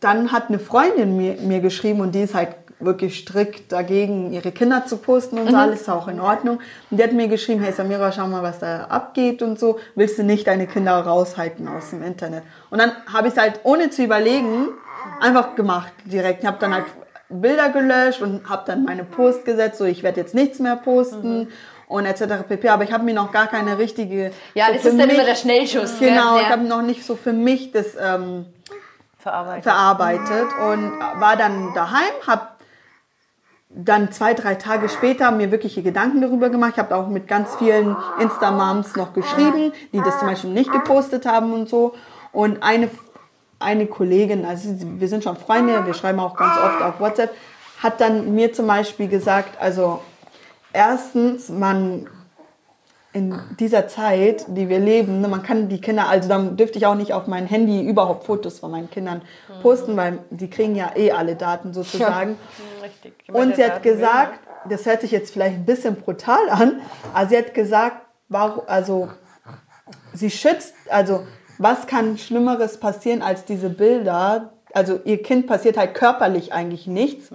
[0.00, 4.50] dann hat eine Freundin mir, mir geschrieben und die ist halt wirklich strikt dagegen, ihre
[4.50, 6.58] Kinder zu posten und so, alles ist auch in Ordnung.
[6.90, 9.78] Und die hat mir geschrieben, hey Samira, schau mal, was da abgeht und so.
[9.94, 12.42] Willst du nicht deine Kinder raushalten aus dem Internet?
[12.70, 14.70] Und dann habe ich es halt ohne zu überlegen
[15.20, 16.42] einfach gemacht direkt.
[16.42, 16.86] Ich habe dann halt
[17.28, 21.48] Bilder gelöscht und habe dann meine Post gesetzt, so ich werde jetzt nichts mehr posten.
[21.94, 22.42] Und etc.
[22.48, 22.68] pp.
[22.70, 24.32] Aber ich habe mir noch gar keine richtige.
[24.54, 25.98] Ja, so das ist dann mich- immer der Schnellschuss.
[26.00, 26.42] Genau, Ja.
[26.42, 28.46] ich habe noch nicht so für mich das ähm,
[29.18, 29.62] Verarbeitet.
[29.62, 32.48] verarbeitet und war dann daheim, habe
[33.70, 36.72] dann zwei, drei Tage später mir wirkliche Gedanken darüber gemacht.
[36.74, 41.26] Ich habe auch mit ganz vielen Insta-Moms noch geschrieben, die das zum Beispiel nicht gepostet
[41.26, 41.94] haben und so.
[42.32, 42.88] Und eine,
[43.58, 47.34] eine Kollegin, also wir sind schon Freunde, wir schreiben auch ganz oft auf WhatsApp,
[47.82, 50.00] hat dann mir zum Beispiel gesagt, also
[50.74, 52.08] erstens, man
[53.14, 56.86] in dieser Zeit, die wir leben, ne, man kann die Kinder, also dann dürfte ich
[56.86, 59.22] auch nicht auf mein Handy überhaupt Fotos von meinen Kindern
[59.62, 62.36] posten, weil die kriegen ja eh alle Daten sozusagen.
[62.82, 63.14] Richtig.
[63.32, 66.80] Und sie hat gesagt, das hört sich jetzt vielleicht ein bisschen brutal an,
[67.12, 67.98] aber sie hat gesagt,
[68.66, 69.08] also
[70.12, 71.24] sie schützt, also
[71.58, 74.54] was kann Schlimmeres passieren als diese Bilder?
[74.72, 77.30] Also ihr Kind passiert halt körperlich eigentlich nichts.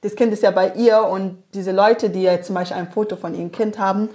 [0.00, 3.16] Das Kind ist ja bei ihr und diese Leute, die ja zum Beispiel ein Foto
[3.16, 4.08] von ihrem Kind haben,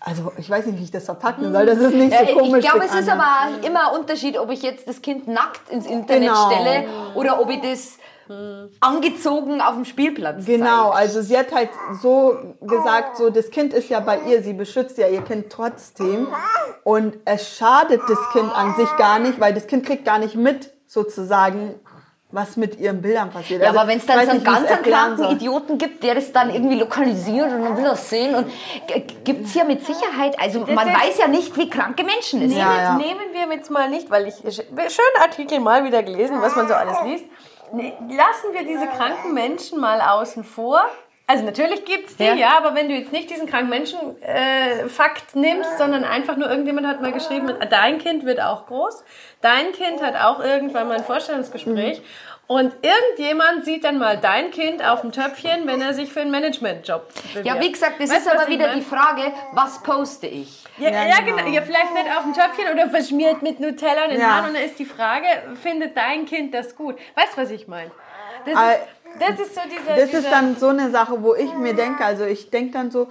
[0.00, 2.64] also ich weiß nicht, wie ich das verpacken soll, das ist nicht so komisch.
[2.64, 5.86] ich glaube, es ist aber immer ein Unterschied, ob ich jetzt das Kind nackt ins
[5.86, 6.50] Internet Genau.
[6.50, 6.84] stelle
[7.14, 7.98] oder ob ich das
[8.80, 10.94] angezogen auf dem Spielplatz Genau, zeige.
[10.96, 11.70] also sie hat halt
[12.00, 16.28] so gesagt, so das Kind ist ja bei ihr, sie beschützt ja ihr Kind trotzdem
[16.84, 20.34] und es schadet das Kind an sich gar nicht, weil das Kind kriegt gar nicht
[20.36, 21.74] mit sozusagen,
[22.30, 23.62] was mit ihren Bildern passiert.
[23.62, 25.22] Ja, Also, aber wenn es dann so einen nicht, wie ich es ganz erklären kranken
[25.24, 25.32] soll.
[25.32, 28.46] Idioten gibt, der das dann irgendwie lokalisiert und man will das sehen und
[29.24, 32.50] gibt es ja mit Sicherheit, also man ist- weiß ja nicht, wie kranke Menschen es
[32.50, 32.58] sind.
[32.58, 32.94] Ja, ja.
[32.96, 36.74] Nehmen wir jetzt mal nicht, weil ich schönen Artikel mal wieder gelesen, was man so
[36.74, 37.24] alles liest.
[37.72, 40.82] Lassen wir diese kranken Menschen mal außen vor.
[41.30, 42.34] Also natürlich gibt's die, Ja.
[42.34, 42.48] ja.
[42.56, 46.86] aber wenn du jetzt nicht diesen kranken Menschen äh, Fakt nimmst, sondern einfach nur irgendjemand
[46.86, 49.04] hat mal geschrieben, dein Kind wird auch groß,
[49.42, 52.00] dein Kind hat auch irgendwann mal ein Vorstellungsgespräch
[52.46, 56.30] und irgendjemand sieht dann mal dein Kind auf dem Töpfchen, wenn er sich für einen
[56.30, 57.46] Managementjob bewirbt.
[57.46, 60.64] Ja, wie gesagt, das Weißt ist aber wieder die Frage, was poste ich?
[60.78, 61.36] Ja, Ja, ja, genau.
[61.44, 61.48] genau.
[61.50, 64.28] Ja, vielleicht nicht auf dem Töpfchen oder verschmiert mit Nutella in den Ja.
[64.36, 64.46] Haaren.
[64.48, 65.26] Und dann ist die Frage,
[65.62, 66.96] findet dein Kind das gut?
[67.16, 67.90] Weißt du, was ich meine?
[68.46, 68.80] Das, Äh, ist-
[69.18, 69.96] das ist so dieser...
[69.96, 72.90] Das dieser ist dann so eine Sache, wo ich mir denke, also ich denke dann
[72.90, 73.08] so,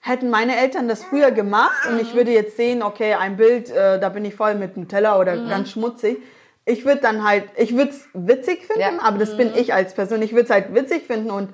[0.00, 3.98] hätten meine Eltern das früher gemacht und ich würde jetzt sehen, okay, ein Bild, äh,
[4.00, 6.18] da bin ich voll mit einem Teller oder ganz schmutzig.
[6.64, 9.02] Ich würde dann halt, ich würde es witzig finden, Ja.
[9.02, 10.22] aber das bin ich als Person.
[10.22, 11.52] Ich würde es halt witzig finden und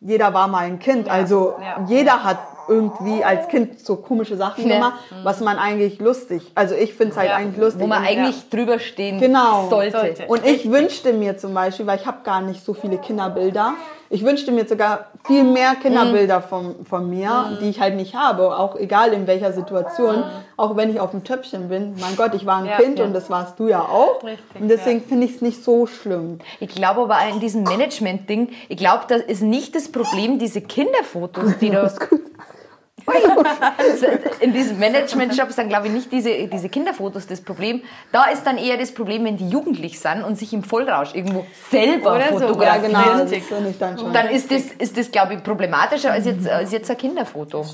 [0.00, 1.08] jeder war mal ein Kind.
[1.08, 1.84] Also Ja.
[1.88, 2.38] jeder hat
[2.68, 4.74] irgendwie als Kind so komische Sachen Ja.
[4.76, 6.42] gemacht, was man eigentlich lustig.
[6.54, 7.36] Also ich finde es halt Ja.
[7.36, 7.82] eigentlich lustig.
[7.82, 9.68] Wo man eigentlich drüber stehen Genau.
[9.68, 9.98] sollte.
[9.98, 10.24] Sollte.
[10.26, 13.74] und ich wünschte mir zum Beispiel, weil ich habe gar nicht so viele Kinderbilder,
[14.08, 18.56] ich wünschte mir sogar viel mehr Kinderbilder von, von mir, die ich halt nicht habe,
[18.56, 20.22] auch egal in welcher Situation,
[20.56, 21.96] auch wenn ich auf dem Töpfchen bin.
[22.00, 22.76] Mein Gott, ich war ein Ja.
[22.76, 23.04] Kind Ja.
[23.04, 24.22] und das warst du ja auch.
[24.22, 26.38] Richtig, und deswegen finde ich es nicht so schlimm.
[26.60, 31.58] Ich glaube aber in diesem Management-Ding, ich glaube, das ist nicht das Problem, diese Kinderfotos,
[31.60, 31.90] die da.
[34.40, 37.82] In diesem Management-Job sind, glaube ich, nicht diese, diese Kinderfotos das Problem.
[38.12, 41.46] Da ist dann eher das Problem, wenn die jugendlich sind und sich im Vollrausch irgendwo
[41.70, 42.34] selber Oder so.
[42.34, 42.92] Ja, fotografieren.
[42.92, 44.12] genau, das dann schon.
[44.12, 47.64] Dann ist das, ist das, glaube ich, problematischer als jetzt, als jetzt ein Kinderfoto.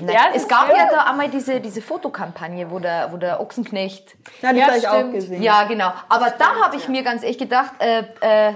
[0.00, 3.40] Nein, Ja, es es gab ja da einmal diese, diese Fotokampagne, wo der, wo der
[3.40, 5.14] Ochsenknecht ja, das Ja, habe ich auch stimmt.
[5.14, 5.42] gesehen.
[5.42, 5.92] ja, genau.
[6.08, 8.54] Aber da habe ich mir ganz echt gedacht, äh, äh,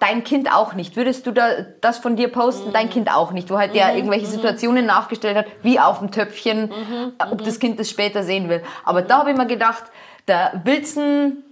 [0.00, 0.96] dein Kind auch nicht.
[0.96, 2.72] Würdest du da das von dir posten?
[2.72, 3.50] Dein Kind auch nicht.
[3.50, 7.78] Wo halt der irgendwelche Situationen nachgestellt hat, wie auf dem Töpfchen, äh, ob das Kind
[7.80, 8.62] das später sehen will.
[8.84, 9.84] Aber da habe ich mir gedacht,
[10.28, 11.42] der Wilson,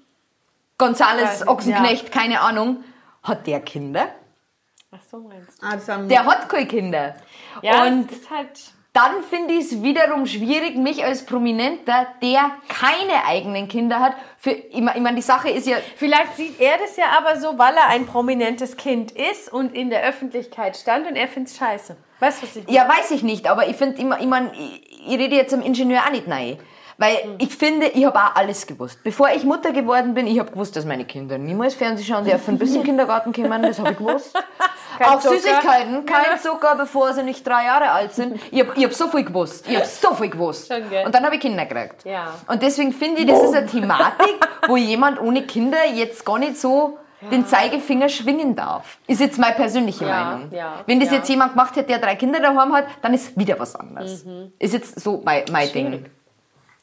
[0.78, 1.48] Gonzales, Ja.
[1.48, 2.82] Ochsenknecht, keine Ahnung,
[3.22, 4.08] hat der Kinder?
[4.90, 5.66] Ach so meinst du.
[5.66, 7.14] Ah, das Der hat keine Kinder.
[7.62, 8.73] Ja, Und es ist halt...
[8.94, 14.52] dann finde ich es wiederum schwierig, mich als Prominenter, der keine eigenen Kinder hat, für,
[14.52, 17.88] ich meine, die Sache ist ja, Vielleicht sieht er das ja aber so, weil er
[17.88, 21.96] ein prominentes Kind ist und in der Öffentlichkeit stand und er findet es scheiße.
[22.20, 25.08] Weißt du, was ich Ja, weiß ich nicht, aber ich finde immer, ich, mein, ich,
[25.08, 26.58] ich rede jetzt am Ingenieur auch nicht nein.
[26.98, 28.98] Weil ich finde, ich habe auch alles gewusst.
[29.02, 32.56] Bevor ich Mutter geworden bin, ich habe gewusst, dass meine Kinder niemals Fernsehen schauen dürfen,
[32.58, 34.32] bis in den Kindergarten kommen, das habe ich gewusst.
[34.98, 35.34] Kein Auch Zucker.
[35.34, 38.38] Süßigkeiten, kein Zucker, bevor sie nicht drei Jahre alt sind.
[38.52, 39.68] Ich hab, ich hab so viel gewusst.
[39.68, 40.70] Ich hab so viel gewusst.
[40.72, 42.04] Und dann habe ich Kinder gekriegt.
[42.04, 42.34] Ja.
[42.46, 44.36] Und deswegen finde ich, das ist eine Thematik,
[44.68, 46.96] wo jemand ohne Kinder jetzt gar nicht so
[47.28, 48.98] den Zeigefinger schwingen darf.
[49.08, 50.52] Ist jetzt meine persönliche Ja, Meinung.
[50.52, 51.16] ja, Wenn das ja.
[51.16, 54.24] jetzt jemand gemacht hätte, der drei Kinder daheim hat, dann ist wieder was anderes.
[54.60, 56.04] Ist jetzt so mein, mein Ding.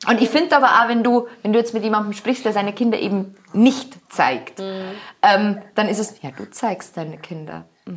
[0.06, 0.10] Mhm.
[0.12, 2.74] Und ich finde aber auch, wenn du, wenn du jetzt mit jemandem sprichst, der seine
[2.74, 4.91] Kinder eben nicht zeigt, Mhm.
[5.22, 7.66] ähm, dann ist es, ja, du zeigst deine Kinder.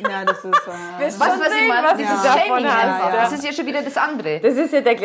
[0.00, 0.44] Ja, das ist.
[0.46, 3.10] Äh, Wirst Was, was ich meine, was dieses davon Shaming ja.
[3.12, 4.38] Das ist ja schon wieder das andere.
[4.38, 4.96] Das ist ja der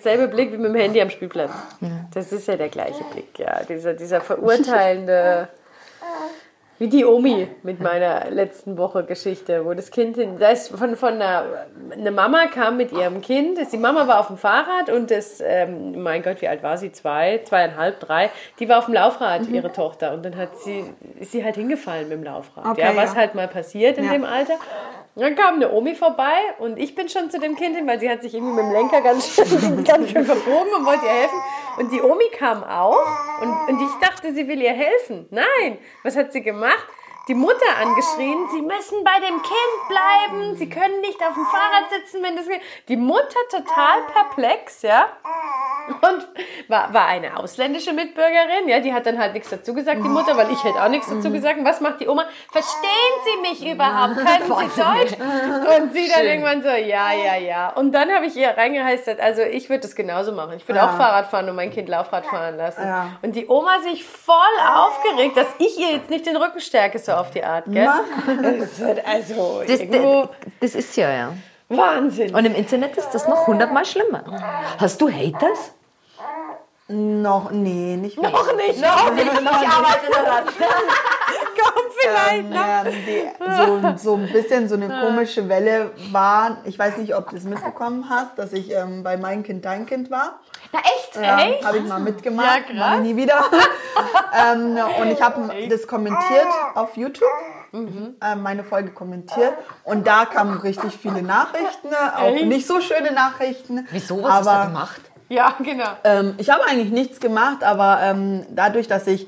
[0.00, 1.50] selbe Blick wie mit dem Handy am Spielplatz.
[2.14, 3.64] Das ist ja der gleiche Blick, ja.
[3.64, 5.48] Dieser, dieser verurteilende.
[6.78, 10.94] Wie die Omi mit meiner letzten Woche Geschichte, wo das Kind, hin- da ist von,
[10.96, 11.44] von einer,
[11.90, 16.02] eine Mama kam mit ihrem Kind, die Mama war auf dem Fahrrad und das, ähm,
[16.02, 16.92] mein Gott, wie alt war sie?
[16.92, 18.30] Zwei, zweieinhalb, drei.
[18.58, 20.84] Die war auf dem Laufrad, ihre Tochter, und dann hat sie,
[21.18, 22.66] ist sie halt hingefallen mit dem Laufrad.
[22.66, 23.20] Okay, ja, was ja.
[23.20, 24.12] halt mal passiert in Ja.
[24.12, 24.54] dem Alter.
[25.14, 27.98] Und Dann kam eine Omi vorbei und ich bin schon zu dem Kind hin, weil
[27.98, 31.10] sie hat sich irgendwie mit dem Lenker ganz schön, ganz schön verbogen und wollte ihr
[31.12, 31.38] helfen.
[31.78, 32.98] Und die Omi kam auch
[33.40, 35.26] und, und ich dachte, sie will ihr helfen.
[35.30, 36.65] Nein, was hat sie gemacht?
[36.66, 36.95] remarque
[37.28, 41.90] Die Mutter angeschrien, sie müssen bei dem Kind bleiben, sie können nicht auf dem Fahrrad
[41.90, 42.62] sitzen, wenn das Kind...
[42.88, 45.06] Die Mutter total perplex, ja.
[45.88, 46.28] Und
[46.68, 50.36] war, war eine ausländische Mitbürgerin, ja, die hat dann halt nichts dazu gesagt, die Mutter,
[50.36, 51.58] weil ich hätte auch nichts dazu gesagt.
[51.58, 52.24] Und was macht die Oma?
[52.50, 54.14] Verstehen Sie mich überhaupt?
[54.16, 55.12] Können Sie Deutsch?
[55.78, 56.26] Und sie dann Schön.
[56.26, 57.68] irgendwann so, ja, ja, ja.
[57.70, 60.54] Und dann habe ich ihr reingeheistet, also ich würde das genauso machen.
[60.56, 60.90] Ich würde Ja.
[60.90, 62.82] auch Fahrrad fahren und mein Kind Laufrad fahren lassen.
[62.84, 63.10] Ja.
[63.22, 64.36] Und die Oma sich voll
[64.68, 67.88] aufgeregt, dass ich ihr jetzt nicht den Rücken stärke, so auf die Art, gell?
[68.60, 70.28] Das wird also Das, irgendwo
[70.60, 71.32] das ist ja, ja.
[71.68, 72.34] Wahnsinn.
[72.34, 74.22] Und im Internet ist das noch hundertmal schlimmer.
[74.78, 75.72] Hast du Haters?
[76.88, 78.32] noch, nee, nicht wirklich.
[78.32, 79.26] Noch nicht, noch nicht.
[79.26, 80.44] Ich arbeite daran.
[81.58, 82.86] Komm, vielleicht Ähm, noch.
[82.86, 87.30] ähm, die, so, so ein bisschen so eine komische Welle war, ich weiß nicht, ob
[87.30, 90.38] du es mitbekommen hast, dass ich ähm, bei Mein Kind, Dein Kind war.
[90.72, 91.16] Na echt?
[91.16, 91.64] Ja, Echt?
[91.64, 93.00] habe ich mal mitgemacht, Ja, krass.
[93.00, 93.44] nie wieder.
[94.52, 97.28] ähm, und ich habe das kommentiert auf YouTube,
[97.72, 98.14] Mhm.
[98.22, 99.52] ähm, meine Folge kommentiert.
[99.84, 102.46] Und da kamen richtig viele Nachrichten, auch Echt?
[102.46, 103.86] nicht so schöne Nachrichten.
[103.90, 104.22] Wieso?
[104.22, 105.00] Was hast aber, du gemacht?
[105.28, 105.88] Ja, genau.
[106.04, 109.26] Ähm, ich habe eigentlich nichts gemacht, aber ähm, dadurch, dass ich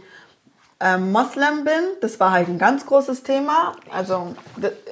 [0.80, 3.72] ähm, Moslem bin, das war halt ein ganz großes Thema.
[3.90, 4.34] Also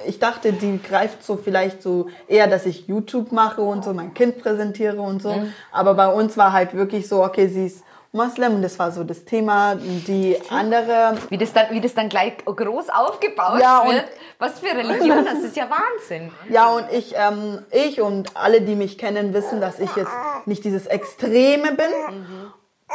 [0.05, 4.13] ich dachte, die greift so vielleicht so eher, dass ich YouTube mache und so mein
[4.13, 5.43] Kind präsentiere und so.
[5.71, 7.83] Aber bei uns war halt wirklich so, okay, sie ist
[8.13, 9.75] Moslem und das war so das Thema.
[9.75, 14.05] Die andere Wie das dann, wie das dann gleich groß aufgebaut Ja, und- wird.
[14.39, 16.31] Was für Religion, das ist ja Wahnsinn.
[16.49, 20.11] Ja, und ich, ähm, ich und alle, die mich kennen, wissen, dass ich jetzt
[20.45, 22.45] nicht dieses Extreme bin.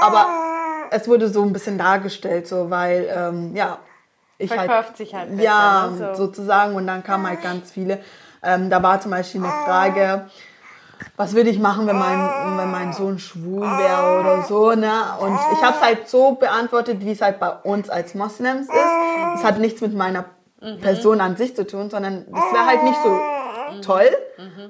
[0.01, 0.27] Aber
[0.91, 3.79] es wurde so ein bisschen dargestellt, so, weil, ähm, ja,
[4.39, 6.27] ich Verkauft halt, sich halt besser, Ja, ne, so.
[6.27, 6.75] sozusagen.
[6.75, 8.01] Und dann kamen halt ganz viele.
[8.43, 10.27] Ähm, da war zum Beispiel eine Frage,
[11.17, 14.93] was würde ich machen, wenn mein, wenn mein Sohn schwul wäre oder so, ne?
[15.21, 19.37] Und ich habe es halt so beantwortet, wie es halt bei uns als Moslems ist.
[19.37, 20.25] Es hat nichts mit meiner
[20.81, 23.21] Person an sich zu tun, sondern es wäre halt nicht so
[23.81, 24.09] toll,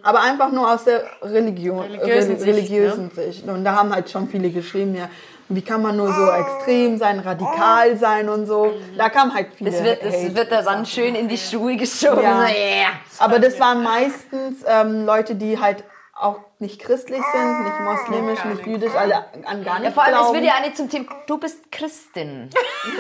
[0.03, 3.49] aber einfach nur aus der Religion, Religiösen reli- Sicht, religiösen Sicht.
[3.49, 5.09] Und da haben halt schon viele geschrieben, ja,
[5.49, 8.73] wie kann man nur so extrem sein, radikal sein und so.
[8.97, 10.35] Da kam halt viele Das wird, das Hate.
[10.37, 12.23] wird da dann schön in die Schuhe geschoben.
[12.23, 12.43] Ja.
[12.49, 12.91] Yeah.
[13.19, 15.85] Aber das waren meistens ähm, Leute, die halt
[16.23, 19.17] auch nicht christlich sind, nicht muslimisch, Gar nicht jüdisch, alle
[19.47, 20.35] an gar Ja, nichts vor allem, es glauben.
[20.35, 22.49] wird ja auch nicht zum Thema, du bist Christin.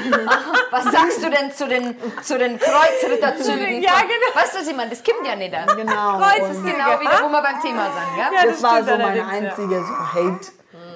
[0.70, 3.82] was sagst du denn zu den, zu den Kreuzritterzügen?
[3.82, 4.34] Ja, genau.
[4.34, 4.90] Weißt du, was ich meine?
[4.90, 5.66] Das kommt ja nicht an.
[5.76, 6.18] Genau.
[6.18, 8.24] Kreuz ist Genau wieder, wo wir beim Thema sind, gell?
[8.34, 9.26] Ja, das, das war so meine ja.
[9.26, 10.52] einzige so Hate.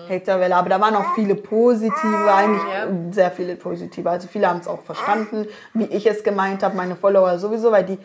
[0.08, 2.86] Haterwelle, aber da waren auch viele positive, eigentlich Ja.
[3.10, 4.08] sehr viele positive.
[4.08, 7.82] Also viele haben es auch verstanden, wie ich es gemeint habe, meine Follower sowieso, weil
[7.84, 7.98] die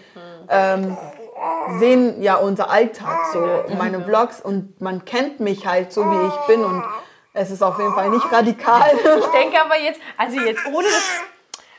[0.49, 0.97] ähm,
[1.79, 6.47] sehen ja unser Alltag so, meine Vlogs und man kennt mich halt so, wie ich
[6.47, 6.83] bin und
[7.33, 8.91] es ist auf jeden Fall nicht radikal.
[8.93, 11.21] Ich denke aber jetzt, also jetzt ohne das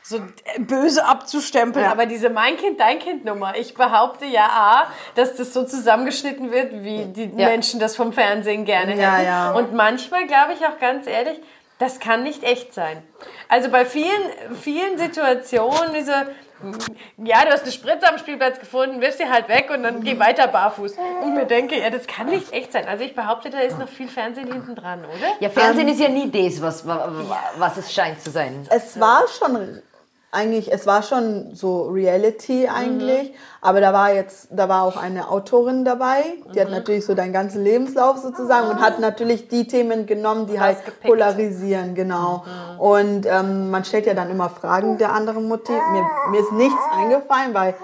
[0.05, 0.19] so
[0.59, 1.91] böse abzustempeln, Ja.
[1.91, 6.51] aber diese Mein Kind, Dein Kind Nummer, ich behaupte ja A, dass das so zusammengeschnitten
[6.51, 7.47] wird, wie die Ja.
[7.47, 9.25] Menschen das vom Fernsehen gerne Ja, hätten.
[9.25, 9.51] ja.
[9.53, 11.39] Und manchmal glaube ich auch ganz ehrlich,
[11.79, 13.01] das kann nicht echt sein.
[13.47, 14.21] Also bei vielen,
[14.61, 16.11] vielen Situationen, wie so,
[17.17, 20.19] ja, du hast eine Spritze am Spielplatz gefunden, wirf sie halt weg und dann geh
[20.19, 20.95] weiter barfuß.
[21.21, 22.87] Und mir denke, ja, das kann nicht echt sein.
[22.87, 25.35] Also ich behaupte, da ist noch viel Fernsehen hinten dran, oder?
[25.39, 28.67] Ja, Fernsehen ist ja nie das, was, was es scheint zu sein.
[28.69, 29.81] es war schon
[30.33, 35.29] eigentlich, es war schon so Reality eigentlich, aber da war jetzt, da war auch eine
[35.29, 36.23] Autorin dabei,
[36.53, 40.59] die hat natürlich so deinen ganzen Lebenslauf sozusagen und hat natürlich die Themen genommen, die
[40.59, 42.43] halt polarisieren, genau.
[42.79, 45.71] Und ähm, man stellt ja dann immer Fragen der anderen Mutti.
[45.71, 47.75] Mir, mir ist nichts eingefallen, weil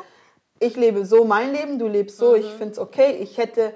[0.60, 3.18] ich lebe so mein Leben, du lebst so, ich finde es okay.
[3.22, 3.74] Ich hätte,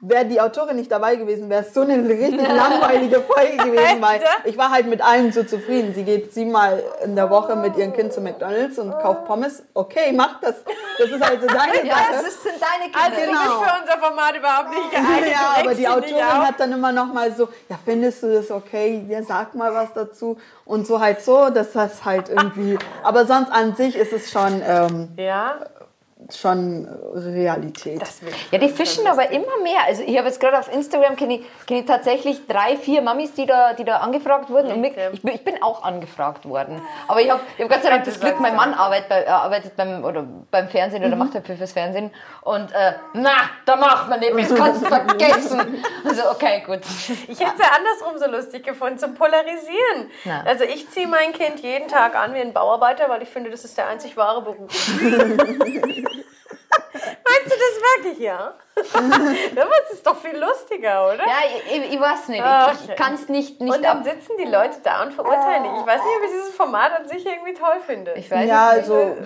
[0.00, 4.20] wäre die Autorin nicht dabei gewesen, wäre es so eine richtig langweilige Folge gewesen, weil
[4.44, 5.94] ich war halt mit allem so zufrieden.
[5.94, 9.62] Sie geht siebenmal in der Woche mit ihrem Kind zu McDonalds und kauft Pommes.
[9.74, 10.56] Okay, mach das.
[10.98, 12.12] Das ist halt so deine Ja, Sache.
[12.12, 12.98] das ist, sind deine Kinder.
[13.04, 13.40] Also du Genau.
[13.42, 15.30] bist für unser Format überhaupt nicht geeignet.
[15.32, 19.04] Ja, aber die Autorin hat dann immer noch mal so, ja, findest du das okay?
[19.08, 20.38] Ja, sag mal was dazu.
[20.66, 24.62] Und so halt so, dass das halt irgendwie, aber sonst an sich ist es schon,
[24.66, 25.54] ähm, Ja,
[26.34, 28.00] schon Realität.
[28.00, 28.52] das will ich.
[28.52, 29.84] Ja, die fischen aber immer mehr.
[29.86, 33.34] Also ich habe jetzt gerade auf Instagram kenne ich, kenn ich tatsächlich drei, vier Mamis,
[33.34, 34.72] die da, die da angefragt wurden.
[34.72, 36.80] Und mich, ich, bin, ich bin auch angefragt worden.
[37.08, 39.28] Aber ich habe ich hab Gott sei Dank das Glück, mein Mann arbeitet, bei, äh,
[39.28, 42.10] arbeitet beim, oder beim Fernsehen oder macht halt fürs Fernsehen.
[42.42, 45.84] Und äh, na, da macht man mehr, das kannst du vergessen.
[46.04, 46.80] Also okay, gut.
[47.28, 50.10] Ich hätte es ja andersrum so lustig gefunden, zum Polarisieren.
[50.24, 50.42] Na.
[50.44, 53.64] Also ich ziehe mein Kind jeden Tag an wie ein Bauarbeiter, weil ich finde, das
[53.64, 54.70] ist der einzig wahre Beruf.
[57.94, 58.54] Das wirklich, ja?
[58.76, 61.24] Es ist doch viel lustiger, oder?
[61.26, 62.42] Ja, ich, ich, weiß nicht.
[62.42, 65.72] Ich, ich kann es nicht, nicht Und dann sitzen die Leute da und verurteilen dich.
[65.80, 68.12] Ich weiß nicht, ob ich dieses Format an sich irgendwie toll finde.
[68.14, 68.82] Ich weiß ja, nicht.
[68.82, 69.16] also,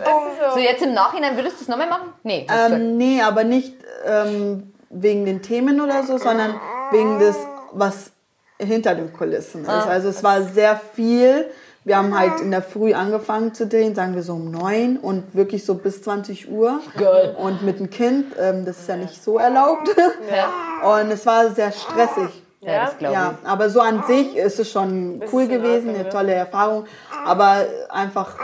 [0.41, 2.13] so, So jetzt im Nachhinein würdest du es nochmal machen?
[2.23, 2.47] Nee.
[2.51, 7.37] ähm, nee, aber nicht ähm, wegen den Themen oder so, sondern wegen des,
[7.73, 8.13] was
[8.59, 9.71] hinter den Kulissen ist.
[9.71, 11.51] Also es war sehr viel.
[11.91, 15.35] Wir haben halt in der Früh angefangen zu drehen, sagen wir so um neun und
[15.35, 16.79] wirklich so bis 20 Uhr.
[16.97, 17.35] Geil.
[17.37, 19.89] Und mit dem Kind, ähm, das ist ja nicht so erlaubt.
[20.33, 22.45] Ja, Und es war sehr stressig.
[22.61, 26.33] ja, das glaube Ja, aber so an sich ist es schon cool gewesen, eine tolle
[26.33, 26.85] Erfahrung.
[27.27, 28.37] Aber einfach,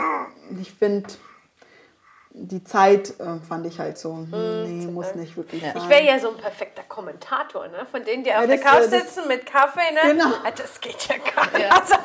[0.61, 1.07] ich finde,
[2.39, 5.73] die Zeit äh, fand ich halt so, hm, nee, muss nicht wirklich sein.
[5.75, 7.85] Ich wäre ja so ein perfekter Kommentator, ne?
[7.91, 10.11] Von denen, die auf der Couch äh, das- sitzen mit Kaffee, ne?
[10.13, 10.25] Genau.
[10.43, 11.71] Ah, Das geht ja gar nicht.
[11.71, 11.95] Also,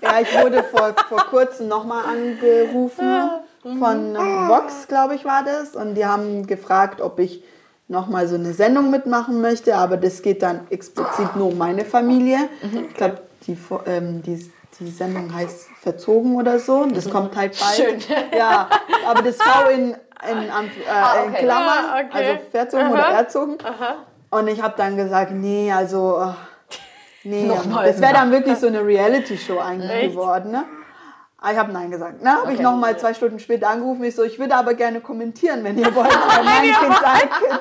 [0.00, 3.30] Ja, ich wurde vor, vor kurzem nochmal angerufen
[3.62, 5.76] von ähm, Vox, glaube ich, war das.
[5.76, 7.44] Und die haben gefragt, ob ich
[7.88, 9.76] nochmal so eine Sendung mitmachen möchte.
[9.76, 12.48] Aber das geht dann explizit nur um meine Familie.
[12.88, 16.86] Ich glaube, die, ähm, die, die Sendung heißt Verzogen oder so.
[16.86, 17.74] Das kommt halt bald.
[17.76, 17.98] Schön.
[18.38, 18.68] Ja,
[19.06, 20.50] aber das V in, in, äh,
[20.88, 21.42] Ah, in okay.
[21.44, 22.08] Klammern, Ah, okay.
[22.12, 23.58] also verzogen oder erzogen.
[24.30, 26.32] Und ich habe dann gesagt, nee, also...
[27.24, 27.86] Nee, Nochmal.
[27.88, 30.10] das wäre dann wirklich so eine Reality-Show eigentlich Echt?
[30.12, 30.64] geworden, ne?
[31.40, 32.18] Aber ich habe Nein gesagt.
[32.22, 32.62] Na, habe ich Okay.
[32.62, 34.04] noch mal zwei Stunden später angerufen.
[34.04, 36.08] Ich so, ich würde aber gerne kommentieren, wenn ihr wollt.
[36.36, 37.60] Weil mein Kind.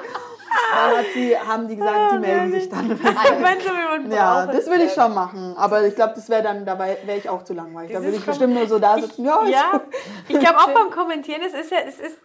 [0.73, 2.89] Dann sie, haben die gesagt, die melden sich dann.
[3.03, 5.55] wenn Ja, das würde ich schon machen.
[5.57, 7.93] Aber ich glaube, das wäre dann, dabei wäre ich auch zu langweilig.
[7.93, 9.25] Da würde ich bestimmt nur so da sitzen.
[9.25, 9.81] Ja, ist Ja,
[10.27, 12.17] ich glaube auch beim Kommentieren, es ist ja, es ist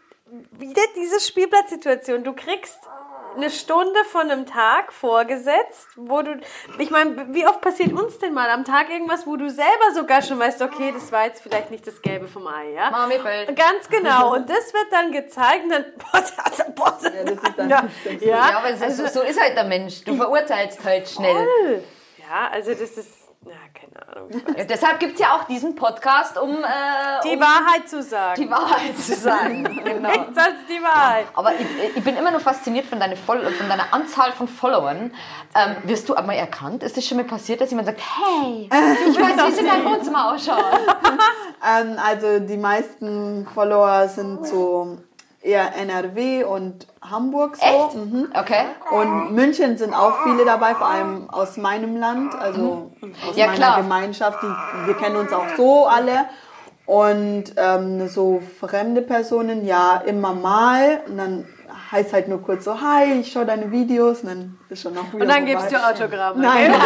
[0.59, 2.25] wieder diese Spielplatzsituation.
[2.25, 2.81] Du kriegst
[3.37, 6.39] eine Stunde von einem Tag vorgesetzt, wo du,
[6.79, 10.23] ich meine, wie oft passiert uns denn mal am Tag irgendwas, wo du selber sogar
[10.23, 12.91] schon weißt, okay, das war jetzt vielleicht nicht das Gelbe vom Ei, ja?
[12.91, 13.55] Mami fällt.
[13.57, 14.35] Ganz genau.
[14.35, 17.83] Und das wird dann gezeigt und dann, boah, also, boah, Ja, das ist dann ja,
[18.05, 20.03] das ja, Ja, aber ist, so, so ist halt der Mensch.
[20.05, 21.35] Du verurteilst halt schnell.
[21.35, 21.85] voll.
[22.19, 23.13] Ja, also das ist,
[23.45, 23.96] ja, keine
[24.57, 26.67] Ja, deshalb gibt es ja auch diesen Podcast, um, äh,
[27.25, 28.41] Die um Wahrheit zu sagen.
[28.41, 29.65] die Wahrheit zu sagen.
[29.85, 30.11] genau.
[30.11, 31.27] Nichts als die Wahrheit.
[31.35, 35.13] Aber ich, ich bin immer noch fasziniert von, deiner Voll von deiner Anzahl von Followern.
[35.55, 36.83] Ähm, wirst du einmal erkannt?
[36.83, 38.71] Ist das schon mal passiert, dass jemand sagt, hey,
[39.11, 40.65] ich weiß, wie es in deinem Wohnzimmer ausschaut?
[41.67, 44.99] Ähm, also die meisten Follower sind so
[45.47, 47.99] eher NRW und Hamburg so.
[47.99, 48.29] Mhm.
[48.35, 48.65] Okay.
[48.91, 52.91] Und München sind auch viele dabei, vor allem aus meinem Land, also
[53.29, 53.77] aus Ja, meiner klar.
[53.83, 54.43] Gemeinschaft.
[54.43, 56.27] Die, wir kennen uns auch so alle.
[56.85, 61.01] Und ähm, so fremde Personen, ja, immer mal.
[61.09, 61.47] Und dann
[61.91, 64.23] heißt halt nur kurz so, hi, ich schaue deine Videos.
[64.23, 66.43] Und dann ist schon noch wieder Und dann gibst du Autogramme.
[66.43, 66.75] Nein.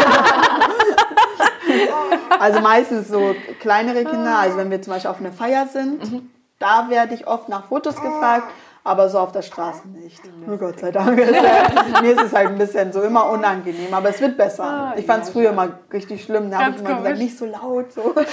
[2.38, 4.38] also meistens so kleinere Kinder.
[4.38, 6.30] Also wenn wir zum Beispiel auf einer Feier sind,
[6.60, 8.46] da werde ich oft nach Fotos gefragt.
[8.82, 10.22] Aber so auf der Straße nicht.
[10.50, 11.18] Oh Gott sei Dank.
[11.18, 13.92] Es, äh, Mir ist es halt ein bisschen so immer unangenehm.
[13.92, 14.94] Aber es wird besser.
[14.96, 16.50] Ich fand es früher mal richtig schlimm.
[16.50, 17.92] Da habe ich immer gesagt, nicht so laut.
[17.92, 18.14] So.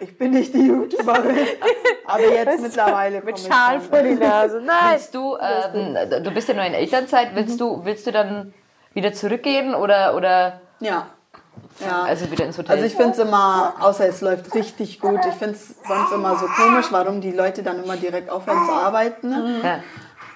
[0.00, 1.46] Ich bin nicht die YouTuberin.
[2.06, 4.60] Aber jetzt mittlerweile Mit Schal vor die Nase.
[4.64, 4.76] Nein.
[4.90, 8.52] Willst du, ähm, du bist ja noch in Elternzeit, willst du, willst du dann
[8.94, 11.06] wieder zurückgehen oder, oder Ja.
[11.80, 12.02] Ja.
[12.04, 12.72] also wieder ins Hotel?
[12.76, 16.36] Also ich finde es immer, außer es läuft richtig gut, ich finde es sonst immer
[16.38, 19.28] so komisch, warum die Leute dann immer direkt aufhören zu arbeiten.
[19.30, 19.60] Ne?
[19.62, 19.80] ja.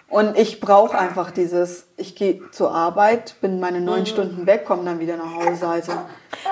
[0.08, 4.06] Und ich brauche einfach dieses, ich gehe zur Arbeit, bin meine neun Mhm.
[4.06, 5.66] Stunden weg, komme dann wieder nach Hause.
[5.66, 5.92] Also,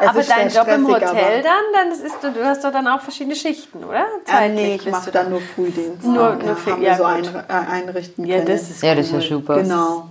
[0.00, 3.00] es Aber dein Job im Hotel dann, dann das ist, du, hast doch dann auch
[3.00, 4.06] verschiedene Schichten, oder?
[4.26, 6.04] Äh, nee, ich mache dann nur Frühdienst.
[6.04, 8.48] Nur- ja, nur für- haben ja, so ein, äh, einrichten Ja, können.
[8.48, 9.54] das ist Ja, das ist ja super.
[9.62, 10.08] Genau.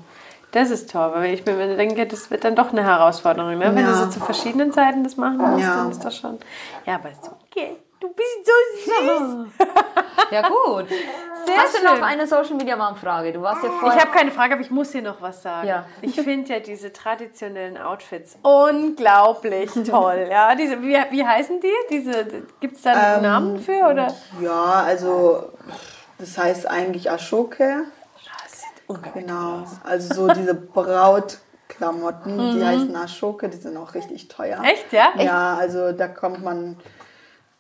[0.53, 3.75] Das ist toll, weil ich mir denke, das wird dann doch eine Herausforderung, ne?
[3.75, 3.91] wenn Ja.
[3.91, 5.75] du so zu verschiedenen Zeiten das machen musst, Ja.
[5.77, 6.37] dann ist das schon.
[6.85, 7.75] Ja, aber ist okay.
[7.99, 9.47] Du bist so süß.
[10.31, 10.89] Ja, gut.
[11.45, 11.99] Sehr Hast du schön.
[11.99, 13.31] noch eine Social Media Mom Frage?
[13.33, 13.97] Du warst ja vorher.
[13.97, 15.67] Ich habe keine Frage, aber ich muss hier noch was sagen.
[15.67, 15.85] Ja.
[16.01, 20.27] Ich finde ja diese traditionellen Outfits unglaublich toll.
[20.29, 21.71] Ja, diese, wie, wie heißen die?
[21.89, 22.25] Diese,
[22.59, 23.87] Gibt es da einen Ähm, Namen für?
[23.89, 24.13] Oder?
[24.41, 25.49] Ja, also
[26.19, 27.85] das heißt eigentlich Ashoke.
[28.95, 29.63] Unglaublich Genau.
[29.83, 34.59] Also so diese Brautklamotten, die heißen Ashoke, die sind auch richtig teuer.
[34.59, 34.65] Mhm.
[34.65, 35.09] Echt, ja?
[35.15, 35.25] Echt?
[35.25, 36.77] Ja, also da kommt man,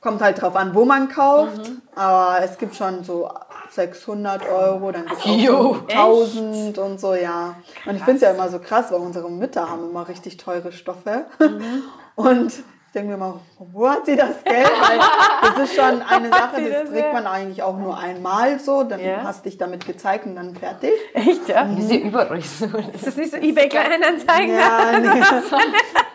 [0.01, 1.69] kommt halt drauf an, wo man kauft.
[1.69, 1.81] Mhm.
[1.95, 3.29] Aber es gibt schon so
[3.69, 7.55] 600 Euro, dann gibt es Jo, auch so 1000 und so, ja.
[7.85, 10.71] Und ich finde es ja immer so krass, weil unsere Mütter haben immer richtig teure
[10.71, 11.25] Stoffe.
[11.39, 11.83] Mhm.
[12.15, 12.53] Und
[12.93, 14.69] denke mir immer, wo hat sie das Geld?
[14.81, 14.99] Weil
[15.41, 18.99] das ist schon eine Sache, das das trägt man eigentlich auch nur einmal so, dann
[18.99, 19.23] Ja.
[19.23, 20.91] hast dich damit gezeigt und dann fertig.
[21.13, 21.63] Echt, ja?
[21.63, 21.75] Mhm.
[21.77, 22.65] Diese überall so.
[22.93, 24.55] Ist das nicht so eBay Kleinanzeigen?
[24.55, 25.21] Ja, nee.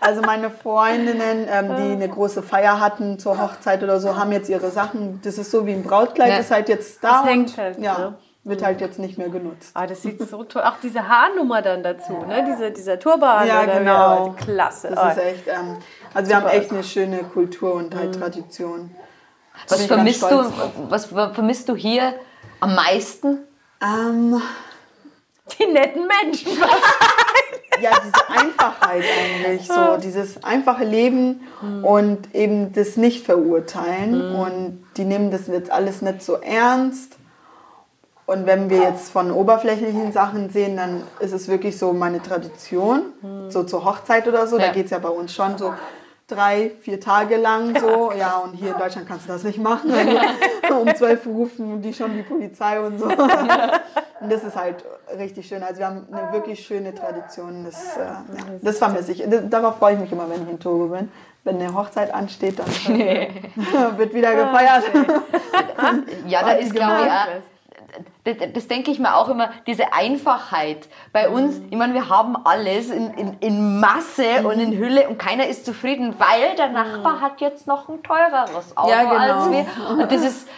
[0.01, 4.49] Also meine Freundinnen, ähm, die eine große Feier hatten zur Hochzeit oder so, haben jetzt
[4.49, 5.21] ihre Sachen.
[5.25, 6.37] Das ist so wie ein Brautkleid, Ja.
[6.39, 8.15] ist halt jetzt da Das hängt halt, ja, ne?
[8.45, 9.73] wird halt jetzt nicht mehr genutzt.
[9.75, 10.63] Ah, das sieht so toll.
[10.63, 12.45] Auch diese Haarnummer dann dazu, ne?
[12.49, 13.47] Diese, dieser Turban.
[13.47, 14.35] Ja, genau.
[14.43, 14.89] Klasse.
[14.95, 15.09] Das Oh.
[15.11, 15.49] ist echt.
[15.49, 15.77] Ähm,
[16.15, 18.91] also wir haben echt eine schöne Kultur und halt Tradition.
[19.69, 20.53] Was vermisst, du,
[20.89, 22.15] was vermisst du hier
[22.61, 23.39] am meisten?
[23.83, 24.41] Ähm,
[25.59, 26.53] Die netten Menschen.
[27.81, 31.41] ja, diese Einfachheit eigentlich, so dieses einfache Leben
[31.83, 37.17] und eben das nicht verurteilen und die nehmen das jetzt alles nicht so ernst.
[38.27, 43.15] Und wenn wir jetzt von oberflächlichen Sachen sehen, dann ist es wirklich so meine Tradition,
[43.49, 44.67] so zur Hochzeit oder so, Ja.
[44.67, 45.73] da geht es ja bei uns schon so
[46.29, 48.13] drei, vier Tage lang so.
[48.19, 49.93] Ja, und hier in Deutschland kannst du das nicht machen.
[49.93, 53.09] Also, um zwölf rufen die schon die Polizei und so.
[54.21, 54.85] Und das ist halt
[55.17, 55.63] richtig schön.
[55.63, 57.65] Also wir haben eine wirklich schöne Tradition.
[57.65, 58.25] Das, äh, ja,
[58.61, 59.25] das vermisse ich.
[59.49, 61.09] Darauf freue ich mich immer, wenn ich in Togo bin.
[61.45, 62.67] Wenn eine Hochzeit ansteht, dann
[63.97, 64.85] wird wieder gefeiert.
[66.27, 67.13] Ja, da ist, glaube ich,
[68.25, 70.89] das, das denke ich mir auch immer, diese Einfachheit.
[71.13, 75.19] Bei uns, ich meine, wir haben alles in, in, in Masse und in Hülle und
[75.19, 79.17] keiner ist zufrieden, weil der Nachbar hat jetzt noch ein teureres Auto Ja, genau.
[79.17, 79.67] als wir.
[80.03, 80.49] Und das ist,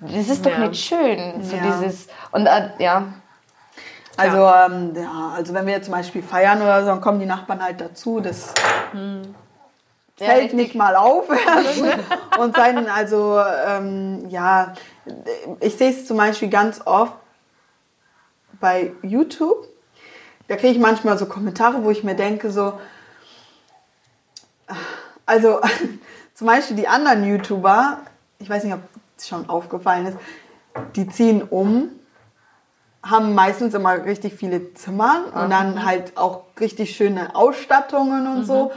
[0.00, 0.58] das ist doch Ja.
[0.68, 1.42] nicht schön.
[1.42, 1.62] So Ja.
[1.62, 3.04] dieses, und äh, ja,
[4.16, 7.62] Also, ähm, ja, also wenn wir zum Beispiel feiern oder so, dann kommen die Nachbarn
[7.62, 8.20] halt dazu.
[8.20, 8.52] Das
[10.24, 10.54] fällt richtig.
[10.54, 11.28] nicht mal auf.
[12.38, 14.74] und sein, also, ähm, ja,
[15.60, 17.14] ich sehe es zum Beispiel ganz oft
[18.60, 19.66] bei YouTube.
[20.48, 22.78] Da kriege ich manchmal so Kommentare, wo ich mir denke, so,
[25.24, 25.60] also
[26.34, 27.98] zum Beispiel die anderen YouTuber,
[28.38, 28.80] ich weiß nicht, ob
[29.16, 30.18] es schon aufgefallen ist,
[30.96, 31.90] die ziehen um,
[33.02, 38.72] haben meistens immer richtig viele Zimmer und dann halt auch richtig schöne Ausstattungen und so.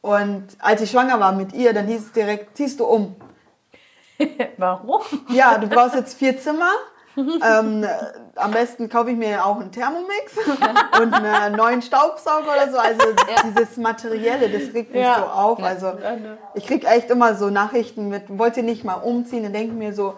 [0.00, 3.16] Und als ich schwanger war mit ihr, dann hieß es direkt, ziehst du um.
[4.56, 5.00] Warum?
[5.28, 6.70] Ja, du brauchst jetzt vier Zimmer.
[7.16, 7.88] ähm, äh,
[8.36, 10.32] am besten kaufe ich mir auch einen Thermomix
[11.02, 12.78] und einen neuen Staubsauger oder so.
[12.78, 13.00] Also
[13.44, 15.16] dieses Materielle, das regt mich Ja.
[15.16, 15.62] so auf.
[15.62, 16.38] Also ne.
[16.54, 19.42] ich kriege echt immer so Nachrichten mit, wollt ihr nicht mal umziehen?
[19.42, 20.14] Dann denke ich mir so,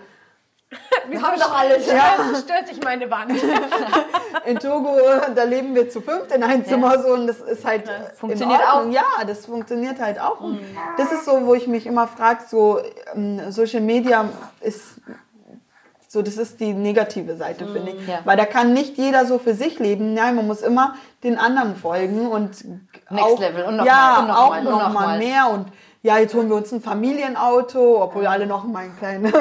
[1.09, 1.87] Wir haben doch alles.
[1.93, 2.16] Ja.
[2.39, 3.33] Stört dich meine Wand.
[4.47, 4.97] in Togo,
[5.35, 8.61] da leben wir zu fünft in einem Zimmer so und das ist halt in funktioniert
[8.75, 8.93] Ordnung.
[8.93, 10.41] Ja, das funktioniert halt auch.
[10.41, 10.61] Und
[10.97, 12.81] das ist so, wo ich mich immer frage, so
[13.14, 14.29] ähm, Social Media
[14.61, 15.01] ist
[16.12, 18.07] so, das ist die negative Seite, finde ich.
[18.07, 18.20] Ja.
[18.25, 20.12] Weil da kann nicht jeder so für sich leben.
[20.12, 20.95] Nein, man muss immer
[21.25, 24.59] den anderen folgen und Next auch, Level und noch ja, mal und noch auch mal
[24.59, 25.68] und noch, mehr und
[26.05, 29.33] ja, jetzt holen wir uns ein Familienauto, obwohl alle noch in meinen kleinen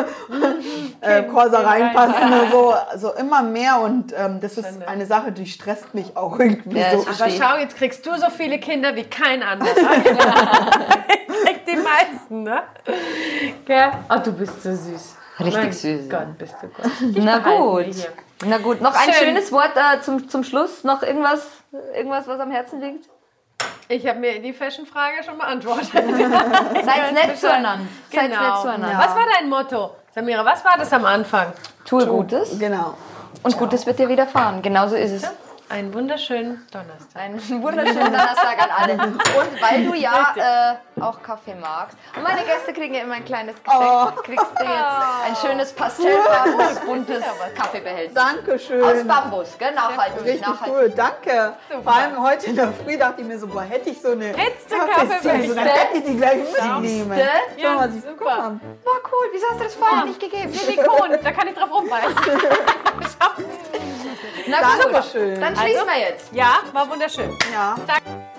[1.01, 2.73] äh, Corsa reinpassen und so.
[2.91, 6.91] Also immer mehr und ähm, das ist eine Sache, die stresst mich auch irgendwie Ja,
[6.91, 7.07] so.
[7.07, 9.71] Aber schau, jetzt kriegst du so viele Kinder wie kein anderer.
[9.73, 12.63] Krieg die meisten, ne?
[13.65, 13.91] Gell?
[14.09, 15.15] Ah, du bist so süß.
[15.39, 16.09] Richtig mein süß.
[16.09, 16.91] Gott, bist du Gott.
[17.15, 17.85] Na gut.
[18.45, 19.27] Na gut, noch ein Schön.
[19.27, 20.83] schönes Wort äh, zum, zum Schluss.
[20.83, 21.47] Noch irgendwas,
[21.95, 23.09] irgendwas, was am Herzen liegt?
[23.91, 25.89] Ich habe mir die Fashion-Frage schon beantwortet.
[25.91, 27.85] Seid nett zueinander.
[28.09, 28.61] Seid nett Genau.
[28.61, 28.97] zueinander.
[28.97, 29.91] Was war dein Motto?
[30.15, 31.51] Samira, was war das am Anfang?
[31.83, 32.93] Tue Gutes Genau.
[33.43, 34.61] und Gutes wird dir widerfahren.
[34.61, 35.31] Genauso ist es.
[35.71, 37.21] Einen wunderschönen Donnerstag.
[37.21, 38.93] Einen wunderschönen Donnerstag an alle.
[38.93, 40.35] Und weil du ja
[40.97, 41.97] äh, auch Kaffee magst.
[42.13, 43.81] Und meine Gäste kriegen ja immer ein kleines Geschenk.
[43.81, 44.21] Oh.
[44.21, 47.23] Kriegst du jetzt ein schönes pastellfarbenes, buntes
[47.55, 48.13] Kaffeebehälter.
[48.13, 48.83] Dankeschön.
[48.83, 49.71] Aus Bambus, gell?
[49.73, 50.25] Nachhaltig.
[50.25, 50.75] Richtig nachhaltig.
[50.75, 51.53] cool, danke.
[51.81, 54.25] Vor allem heute in der Früh dachte ich mir so, boah, hätte ich so eine
[54.25, 57.17] Hättest du Kaffeeziege, so, dann hätte ich die gleich mitnehmen.
[57.55, 58.27] Schau Ja, sie super.
[58.27, 58.59] War
[59.09, 59.29] cool.
[59.31, 60.51] Wieso hast du das vorher nicht gegeben?
[60.51, 62.15] Silikon, da kann ich drauf rumbeißen.
[64.47, 65.39] Na gut, Dankeschön.
[65.39, 66.33] dann schließen wir jetzt.
[66.33, 67.37] Ja, war wunderschön.
[67.51, 67.75] Ja.
[67.87, 68.30] Danke.